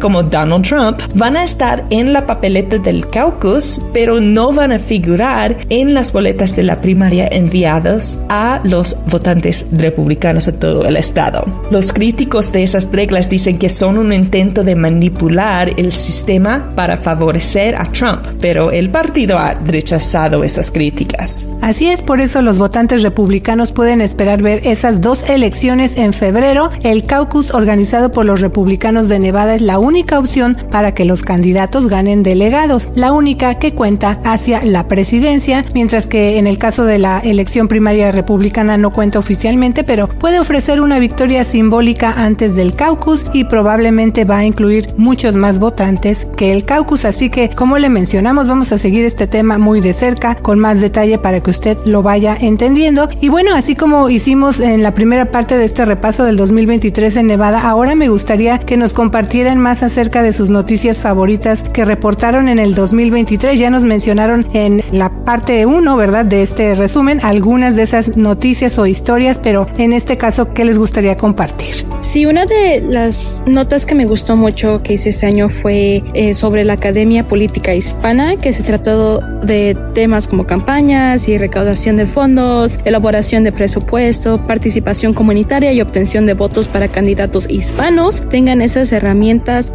como 0.00 0.24
Donald 0.24 0.66
Trump 0.66 1.00
van 1.14 1.36
a 1.36 1.44
estar 1.44 1.84
en 1.90 2.12
la 2.12 2.26
papeleta 2.26 2.78
del 2.78 3.08
caucus, 3.08 3.80
pero 3.92 4.20
no 4.20 4.52
van 4.52 4.72
a 4.72 4.80
figurar 4.80 5.56
en 5.68 5.94
las 5.94 6.12
boletas 6.12 6.56
de 6.56 6.64
la 6.64 6.80
primaria 6.80 7.28
enviadas 7.30 8.18
a 8.28 8.60
los 8.64 8.96
votantes 9.06 9.66
republicanos 9.70 10.46
de 10.46 10.52
todo 10.52 10.84
el 10.84 10.96
estado. 10.96 11.46
Los 11.70 11.92
críticos 11.92 12.50
de 12.50 12.64
esas 12.64 12.88
reglas 12.90 13.30
dicen 13.30 13.56
que 13.56 13.68
son 13.68 13.98
un 13.98 14.12
intento 14.12 14.64
de 14.64 14.74
manipular 14.74 15.70
el 15.76 15.92
sistema 15.92 16.72
para 16.74 16.96
favorecer 16.96 17.76
a 17.76 17.84
Trump, 17.84 18.26
pero 18.40 18.72
el 18.72 18.90
partido 18.90 19.38
ha 19.38 19.54
rechazado 19.64 20.42
esas 20.42 20.72
críticas. 20.72 21.46
Así 21.60 21.86
es, 21.86 22.02
por 22.02 22.20
eso 22.20 22.42
los 22.42 22.58
votantes 22.58 23.04
republicanos 23.04 23.70
pueden 23.70 24.00
esperar 24.00 24.42
ver 24.42 24.66
esas 24.66 25.00
dos 25.00 25.30
elecciones 25.30 25.96
en 25.96 26.12
febrero. 26.12 26.70
El 26.82 27.04
caucus 27.04 27.54
organizado 27.54 28.10
por 28.10 28.24
los 28.24 28.40
republicanos 28.40 29.08
de 29.08 29.20
Nevada 29.20 29.51
es 29.54 29.60
la 29.60 29.78
única 29.78 30.18
opción 30.18 30.56
para 30.70 30.94
que 30.94 31.04
los 31.04 31.22
candidatos 31.22 31.88
ganen 31.88 32.22
delegados, 32.22 32.90
la 32.94 33.12
única 33.12 33.58
que 33.58 33.74
cuenta 33.74 34.18
hacia 34.24 34.64
la 34.64 34.88
presidencia, 34.88 35.64
mientras 35.74 36.08
que 36.08 36.38
en 36.38 36.46
el 36.46 36.58
caso 36.58 36.84
de 36.84 36.98
la 36.98 37.18
elección 37.18 37.68
primaria 37.68 38.12
republicana 38.12 38.76
no 38.76 38.92
cuenta 38.92 39.18
oficialmente, 39.18 39.84
pero 39.84 40.08
puede 40.08 40.40
ofrecer 40.40 40.80
una 40.80 40.98
victoria 40.98 41.44
simbólica 41.44 42.14
antes 42.16 42.54
del 42.54 42.74
caucus 42.74 43.26
y 43.32 43.44
probablemente 43.44 44.24
va 44.24 44.38
a 44.38 44.44
incluir 44.44 44.94
muchos 44.96 45.36
más 45.36 45.58
votantes 45.58 46.26
que 46.36 46.52
el 46.52 46.64
caucus, 46.64 47.04
así 47.04 47.30
que 47.30 47.50
como 47.50 47.78
le 47.78 47.88
mencionamos 47.88 48.48
vamos 48.48 48.72
a 48.72 48.78
seguir 48.78 49.04
este 49.04 49.26
tema 49.26 49.58
muy 49.58 49.80
de 49.80 49.92
cerca 49.92 50.34
con 50.36 50.58
más 50.58 50.80
detalle 50.80 51.18
para 51.18 51.40
que 51.40 51.50
usted 51.50 51.78
lo 51.84 52.02
vaya 52.02 52.36
entendiendo. 52.40 53.08
Y 53.20 53.28
bueno, 53.28 53.54
así 53.54 53.74
como 53.74 54.10
hicimos 54.10 54.60
en 54.60 54.82
la 54.82 54.94
primera 54.94 55.26
parte 55.26 55.56
de 55.56 55.64
este 55.64 55.84
repaso 55.84 56.24
del 56.24 56.36
2023 56.36 57.16
en 57.16 57.26
Nevada, 57.26 57.68
ahora 57.68 57.94
me 57.94 58.08
gustaría 58.08 58.58
que 58.58 58.76
nos 58.76 58.92
compartieran 59.32 59.62
más 59.62 59.82
acerca 59.82 60.22
de 60.22 60.34
sus 60.34 60.50
noticias 60.50 61.00
favoritas 61.00 61.64
que 61.72 61.86
reportaron 61.86 62.50
en 62.50 62.58
el 62.58 62.74
2023. 62.74 63.58
Ya 63.58 63.70
nos 63.70 63.82
mencionaron 63.82 64.46
en 64.52 64.84
la 64.92 65.08
parte 65.24 65.64
1, 65.64 65.96
¿verdad? 65.96 66.26
De 66.26 66.42
este 66.42 66.74
resumen 66.74 67.18
algunas 67.22 67.74
de 67.74 67.84
esas 67.84 68.14
noticias 68.14 68.78
o 68.78 68.84
historias, 68.84 69.40
pero 69.42 69.68
en 69.78 69.94
este 69.94 70.18
caso, 70.18 70.52
¿qué 70.52 70.66
les 70.66 70.76
gustaría 70.76 71.16
compartir? 71.16 71.86
Sí, 72.02 72.26
una 72.26 72.44
de 72.44 72.82
las 72.82 73.42
notas 73.46 73.86
que 73.86 73.94
me 73.94 74.04
gustó 74.04 74.36
mucho 74.36 74.82
que 74.82 74.94
hice 74.94 75.08
este 75.08 75.24
año 75.24 75.48
fue 75.48 76.02
eh, 76.12 76.34
sobre 76.34 76.64
la 76.64 76.74
Academia 76.74 77.26
Política 77.26 77.72
Hispana, 77.74 78.36
que 78.36 78.52
se 78.52 78.62
trató 78.62 79.20
de 79.20 79.74
temas 79.94 80.26
como 80.28 80.44
campañas 80.46 81.26
y 81.26 81.38
recaudación 81.38 81.96
de 81.96 82.04
fondos, 82.04 82.80
elaboración 82.84 83.44
de 83.44 83.52
presupuesto, 83.52 84.38
participación 84.46 85.14
comunitaria 85.14 85.72
y 85.72 85.80
obtención 85.80 86.26
de 86.26 86.34
votos 86.34 86.68
para 86.68 86.88
candidatos 86.88 87.48
hispanos. 87.48 88.22
Tengan 88.28 88.60
esas 88.60 88.92
herramientas 88.92 89.21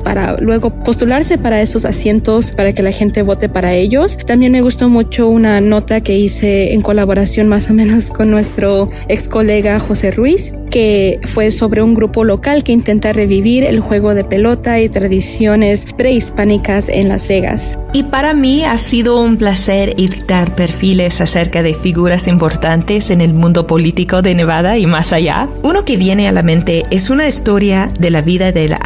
para 0.04 0.38
luego 0.42 0.72
postularse 0.84 1.38
para 1.38 1.62
esos 1.62 1.86
asientos 1.86 2.52
para 2.52 2.74
que 2.74 2.84
la 2.84 2.92
gente 2.92 3.22
vote 3.22 3.48
para 3.48 3.74
ellos. 3.74 4.18
También 4.26 4.52
me 4.52 4.62
gustó 4.62 4.90
mucho 4.90 5.30
una 5.30 5.62
nota 5.62 6.02
que 6.02 6.18
hice 6.18 6.74
en 6.74 6.82
colaboración 6.82 7.48
más 7.48 7.70
o 7.70 7.74
menos 7.74 8.10
con 8.10 8.30
nuestro 8.30 8.90
ex 9.08 9.30
colega 9.30 9.80
José 9.80 10.12
Ruiz, 10.12 10.52
que 10.70 11.20
fue 11.24 11.52
sobre 11.52 11.82
un 11.82 11.94
grupo 11.94 12.26
local 12.26 12.64
que 12.64 12.74
intenta 12.74 13.14
revivir 13.14 13.64
el 13.64 13.80
juego 13.80 14.14
de 14.14 14.26
pelota 14.26 14.82
y 14.82 14.90
tradiciones 14.90 15.86
prehispánicas 15.96 16.90
en 16.90 17.08
Las 17.08 17.28
Vegas. 17.30 17.78
Y 17.94 18.04
para 18.04 18.34
mí 18.34 18.66
ha 18.66 18.78
sido 18.78 19.22
un 19.22 19.38
placer 19.38 19.92
editar 19.98 20.54
perfiles 20.56 21.22
acerca 21.22 21.64
de 21.64 21.74
figuras 21.74 22.28
importantes 22.28 23.10
en 23.10 23.22
el 23.22 23.34
mundo 23.34 23.66
político 23.66 24.22
de 24.22 24.36
Nevada 24.36 24.78
y 24.78 24.86
más 24.86 25.14
allá. 25.14 25.50
Uno 25.64 25.86
que 25.86 25.96
viene 25.96 26.28
a 26.28 26.34
la 26.34 26.44
mente 26.44 26.84
es 26.92 27.10
una 27.10 27.28
historia 27.28 27.92
de 28.00 28.12
la 28.12 28.22
vida 28.22 28.52
de 28.52 28.68
la 28.68 28.78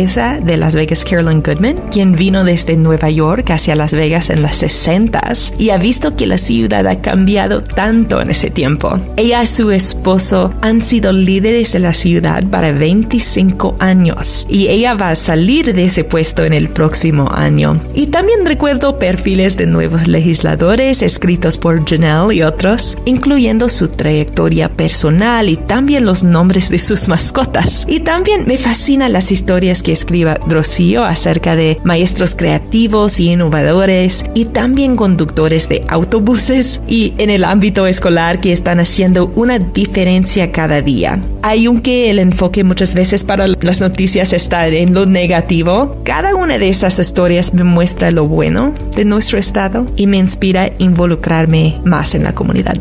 de 0.00 0.56
Las 0.56 0.74
Vegas, 0.74 1.04
Carolyn 1.04 1.42
Goodman, 1.42 1.76
quien 1.92 2.12
vino 2.12 2.42
desde 2.42 2.74
Nueva 2.74 3.10
York 3.10 3.50
hacia 3.50 3.76
Las 3.76 3.92
Vegas 3.92 4.30
en 4.30 4.40
las 4.40 4.62
60s 4.62 5.52
y 5.58 5.70
ha 5.70 5.76
visto 5.76 6.16
que 6.16 6.26
la 6.26 6.38
ciudad 6.38 6.86
ha 6.86 7.02
cambiado 7.02 7.62
tanto 7.62 8.22
en 8.22 8.30
ese 8.30 8.48
tiempo. 8.48 8.98
Ella 9.18 9.42
y 9.42 9.46
su 9.46 9.70
esposo 9.70 10.54
han 10.62 10.80
sido 10.80 11.12
líderes 11.12 11.72
de 11.72 11.80
la 11.80 11.92
ciudad 11.92 12.42
para 12.44 12.72
25 12.72 13.76
años 13.78 14.46
y 14.48 14.68
ella 14.68 14.94
va 14.94 15.10
a 15.10 15.14
salir 15.14 15.74
de 15.74 15.84
ese 15.84 16.02
puesto 16.02 16.46
en 16.46 16.54
el 16.54 16.70
próximo 16.70 17.30
año. 17.30 17.78
Y 17.94 18.06
también 18.06 18.46
recuerdo 18.46 18.98
perfiles 18.98 19.58
de 19.58 19.66
nuevos 19.66 20.08
legisladores 20.08 21.02
escritos 21.02 21.58
por 21.58 21.86
Janelle 21.86 22.36
y 22.36 22.42
otros, 22.42 22.96
incluyendo 23.04 23.68
su 23.68 23.88
trayectoria 23.88 24.70
personal 24.70 25.50
y 25.50 25.58
también 25.58 26.06
los 26.06 26.22
nombres 26.22 26.70
de 26.70 26.78
sus 26.78 27.06
mascotas. 27.06 27.84
Y 27.86 28.00
también 28.00 28.46
me 28.46 28.56
fascinan 28.56 29.12
las 29.12 29.30
historias 29.30 29.82
que 29.82 29.89
escriba 29.92 30.38
Drosio 30.46 31.04
acerca 31.04 31.56
de 31.56 31.78
maestros 31.84 32.34
creativos 32.34 33.20
y 33.20 33.32
innovadores 33.32 34.24
y 34.34 34.46
también 34.46 34.96
conductores 34.96 35.68
de 35.68 35.84
autobuses 35.88 36.80
y 36.86 37.14
en 37.18 37.30
el 37.30 37.44
ámbito 37.44 37.86
escolar 37.86 38.40
que 38.40 38.52
están 38.52 38.80
haciendo 38.80 39.32
una 39.34 39.58
diferencia 39.58 40.52
cada 40.52 40.82
día. 40.82 41.20
Hay 41.42 41.68
un 41.68 41.80
que 41.80 42.10
el 42.10 42.18
enfoque 42.18 42.64
muchas 42.64 42.94
veces 42.94 43.24
para 43.24 43.46
las 43.46 43.80
noticias 43.80 44.32
está 44.32 44.66
en 44.68 44.94
lo 44.94 45.06
negativo. 45.06 45.96
Cada 46.04 46.34
una 46.34 46.58
de 46.58 46.68
esas 46.68 46.98
historias 46.98 47.54
me 47.54 47.64
muestra 47.64 48.10
lo 48.10 48.26
bueno 48.26 48.74
de 48.96 49.04
nuestro 49.04 49.38
estado 49.38 49.86
y 49.96 50.06
me 50.06 50.18
inspira 50.18 50.62
a 50.62 50.70
involucrarme 50.78 51.80
más 51.84 52.14
en 52.14 52.24
la 52.24 52.34
comunidad. 52.34 52.76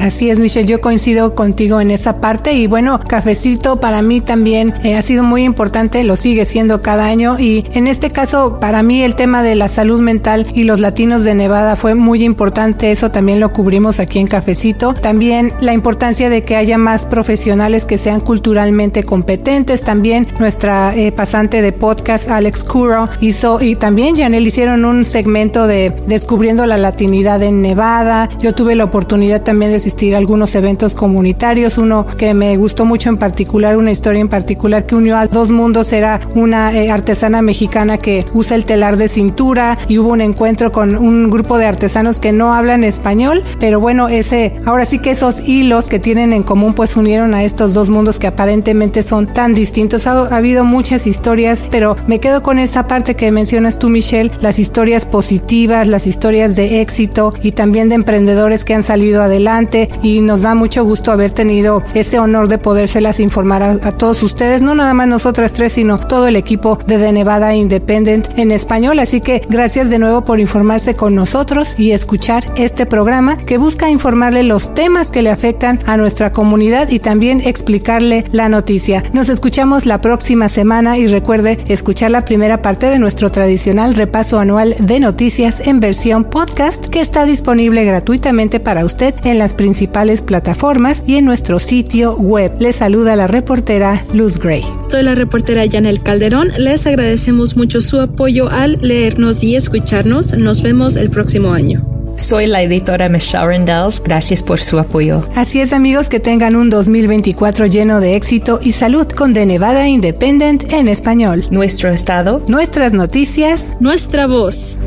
Así 0.00 0.30
es, 0.30 0.38
Michelle, 0.38 0.66
yo 0.66 0.80
coincido 0.80 1.34
contigo 1.34 1.78
en 1.78 1.90
esa 1.90 2.22
parte 2.22 2.54
y 2.54 2.66
bueno, 2.66 3.00
cafecito 3.06 3.80
para 3.80 4.00
mí 4.00 4.22
también 4.22 4.72
eh, 4.82 4.96
ha 4.96 5.02
sido 5.02 5.22
muy 5.22 5.44
importante, 5.44 6.04
lo 6.04 6.16
sigue 6.16 6.46
siendo 6.46 6.80
cada 6.80 7.04
año 7.04 7.38
y 7.38 7.66
en 7.74 7.86
este 7.86 8.08
caso 8.08 8.58
para 8.60 8.82
mí 8.82 9.02
el 9.02 9.14
tema 9.14 9.42
de 9.42 9.56
la 9.56 9.68
salud 9.68 10.00
mental 10.00 10.46
y 10.54 10.64
los 10.64 10.80
latinos 10.80 11.22
de 11.22 11.34
Nevada 11.34 11.76
fue 11.76 11.94
muy 11.94 12.24
importante, 12.24 12.92
eso 12.92 13.10
también 13.10 13.40
lo 13.40 13.52
cubrimos 13.52 14.00
aquí 14.00 14.18
en 14.20 14.26
cafecito. 14.26 14.94
También 14.94 15.52
la 15.60 15.74
importancia 15.74 16.30
de 16.30 16.44
que 16.44 16.56
haya 16.56 16.78
más 16.78 17.04
profesionales 17.04 17.84
que 17.84 17.98
sean 17.98 18.20
culturalmente 18.20 19.02
competentes, 19.04 19.84
también 19.84 20.28
nuestra 20.38 20.96
eh, 20.96 21.12
pasante 21.12 21.60
de 21.60 21.72
podcast 21.72 22.30
Alex 22.30 22.64
Curo 22.64 23.10
hizo 23.20 23.60
y 23.60 23.76
también 23.76 24.16
Janelle 24.16 24.46
hicieron 24.46 24.86
un 24.86 25.04
segmento 25.04 25.66
de 25.66 25.90
descubriendo 26.06 26.64
la 26.64 26.78
latinidad 26.78 27.42
en 27.42 27.60
Nevada. 27.60 28.30
Yo 28.38 28.54
tuve 28.54 28.74
la 28.76 28.84
oportunidad 28.84 29.42
también 29.42 29.72
de 29.72 29.89
asistir 29.90 30.14
a 30.14 30.18
algunos 30.18 30.54
eventos 30.54 30.94
comunitarios. 30.94 31.76
Uno 31.76 32.06
que 32.16 32.32
me 32.32 32.56
gustó 32.56 32.84
mucho 32.84 33.08
en 33.08 33.16
particular, 33.16 33.76
una 33.76 33.90
historia 33.90 34.20
en 34.20 34.28
particular 34.28 34.86
que 34.86 34.94
unió 34.94 35.16
a 35.16 35.26
dos 35.26 35.50
mundos, 35.50 35.92
era 35.92 36.20
una 36.36 36.72
eh, 36.72 36.92
artesana 36.92 37.42
mexicana 37.42 37.98
que 37.98 38.24
usa 38.32 38.54
el 38.54 38.64
telar 38.64 38.96
de 38.96 39.08
cintura 39.08 39.76
y 39.88 39.98
hubo 39.98 40.10
un 40.10 40.20
encuentro 40.20 40.70
con 40.70 40.94
un 40.94 41.28
grupo 41.28 41.58
de 41.58 41.66
artesanos 41.66 42.20
que 42.20 42.30
no 42.30 42.54
hablan 42.54 42.84
español, 42.84 43.42
pero 43.58 43.80
bueno, 43.80 44.08
ese, 44.08 44.54
ahora 44.64 44.84
sí 44.84 45.00
que 45.00 45.10
esos 45.10 45.40
hilos 45.40 45.88
que 45.88 45.98
tienen 45.98 46.32
en 46.32 46.44
común 46.44 46.74
pues 46.74 46.96
unieron 46.96 47.34
a 47.34 47.42
estos 47.42 47.74
dos 47.74 47.90
mundos 47.90 48.20
que 48.20 48.28
aparentemente 48.28 49.02
son 49.02 49.26
tan 49.26 49.54
distintos. 49.54 50.06
Ha, 50.06 50.12
ha 50.12 50.36
habido 50.36 50.62
muchas 50.62 51.08
historias, 51.08 51.66
pero 51.68 51.96
me 52.06 52.20
quedo 52.20 52.44
con 52.44 52.60
esa 52.60 52.86
parte 52.86 53.16
que 53.16 53.32
mencionas 53.32 53.80
tú, 53.80 53.88
Michelle, 53.88 54.30
las 54.40 54.60
historias 54.60 55.04
positivas, 55.04 55.88
las 55.88 56.06
historias 56.06 56.54
de 56.54 56.80
éxito 56.80 57.34
y 57.42 57.52
también 57.52 57.88
de 57.88 57.96
emprendedores 57.96 58.64
que 58.64 58.74
han 58.74 58.84
salido 58.84 59.20
adelante 59.22 59.69
y 60.02 60.20
nos 60.20 60.42
da 60.42 60.54
mucho 60.54 60.84
gusto 60.84 61.12
haber 61.12 61.30
tenido 61.30 61.82
ese 61.94 62.18
honor 62.18 62.48
de 62.48 62.58
podérselas 62.58 63.20
informar 63.20 63.62
a, 63.62 63.70
a 63.70 63.92
todos 63.92 64.22
ustedes, 64.22 64.62
no 64.62 64.74
nada 64.74 64.94
más 64.94 65.08
nosotras 65.08 65.52
tres, 65.52 65.72
sino 65.74 65.98
todo 65.98 66.26
el 66.26 66.36
equipo 66.36 66.78
de 66.86 66.98
The 66.98 67.12
Nevada 67.12 67.54
Independent 67.54 68.28
en 68.38 68.50
español. 68.50 68.98
Así 68.98 69.20
que 69.20 69.42
gracias 69.48 69.90
de 69.90 69.98
nuevo 69.98 70.22
por 70.24 70.40
informarse 70.40 70.94
con 70.94 71.14
nosotros 71.14 71.78
y 71.78 71.92
escuchar 71.92 72.44
este 72.56 72.86
programa 72.86 73.36
que 73.36 73.58
busca 73.58 73.90
informarle 73.90 74.42
los 74.42 74.74
temas 74.74 75.10
que 75.10 75.22
le 75.22 75.30
afectan 75.30 75.80
a 75.86 75.96
nuestra 75.96 76.32
comunidad 76.32 76.90
y 76.90 76.98
también 76.98 77.40
explicarle 77.40 78.24
la 78.32 78.48
noticia. 78.48 79.02
Nos 79.12 79.28
escuchamos 79.28 79.86
la 79.86 80.00
próxima 80.00 80.48
semana 80.48 80.98
y 80.98 81.06
recuerde 81.06 81.58
escuchar 81.68 82.10
la 82.10 82.24
primera 82.24 82.62
parte 82.62 82.86
de 82.86 82.98
nuestro 82.98 83.30
tradicional 83.30 83.94
repaso 83.94 84.38
anual 84.38 84.74
de 84.78 85.00
noticias 85.00 85.60
en 85.66 85.80
versión 85.80 86.24
podcast 86.24 86.86
que 86.86 87.00
está 87.00 87.24
disponible 87.24 87.84
gratuitamente 87.84 88.60
para 88.60 88.84
usted 88.84 89.14
en 89.24 89.38
las 89.38 89.54
principales 89.60 90.22
plataformas 90.22 91.02
y 91.06 91.16
en 91.16 91.26
nuestro 91.26 91.60
sitio 91.60 92.16
web. 92.16 92.50
Le 92.60 92.72
saluda 92.72 93.14
la 93.14 93.26
reportera 93.26 94.06
Luz 94.14 94.38
Gray. 94.38 94.64
Soy 94.88 95.02
la 95.02 95.14
reportera 95.14 95.64
Janel 95.70 96.00
Calderón. 96.00 96.48
Les 96.56 96.86
agradecemos 96.86 97.58
mucho 97.58 97.82
su 97.82 98.00
apoyo 98.00 98.48
al 98.50 98.78
leernos 98.80 99.44
y 99.44 99.56
escucharnos. 99.56 100.32
Nos 100.32 100.62
vemos 100.62 100.96
el 100.96 101.10
próximo 101.10 101.52
año. 101.52 101.82
Soy 102.16 102.46
la 102.46 102.62
editora 102.62 103.10
Michelle 103.10 103.48
Rendells. 103.48 104.02
Gracias 104.02 104.42
por 104.42 104.62
su 104.62 104.78
apoyo. 104.78 105.28
Así 105.34 105.60
es, 105.60 105.74
amigos, 105.74 106.08
que 106.08 106.20
tengan 106.20 106.56
un 106.56 106.70
2024 106.70 107.66
lleno 107.66 108.00
de 108.00 108.16
éxito 108.16 108.60
y 108.62 108.72
salud 108.72 109.06
con 109.08 109.34
The 109.34 109.44
Nevada 109.44 109.86
Independent 109.88 110.72
en 110.72 110.88
español. 110.88 111.44
Nuestro 111.50 111.90
estado. 111.90 112.42
Nuestras 112.46 112.94
noticias. 112.94 113.74
Nuestra 113.78 114.26
voz. 114.26 114.78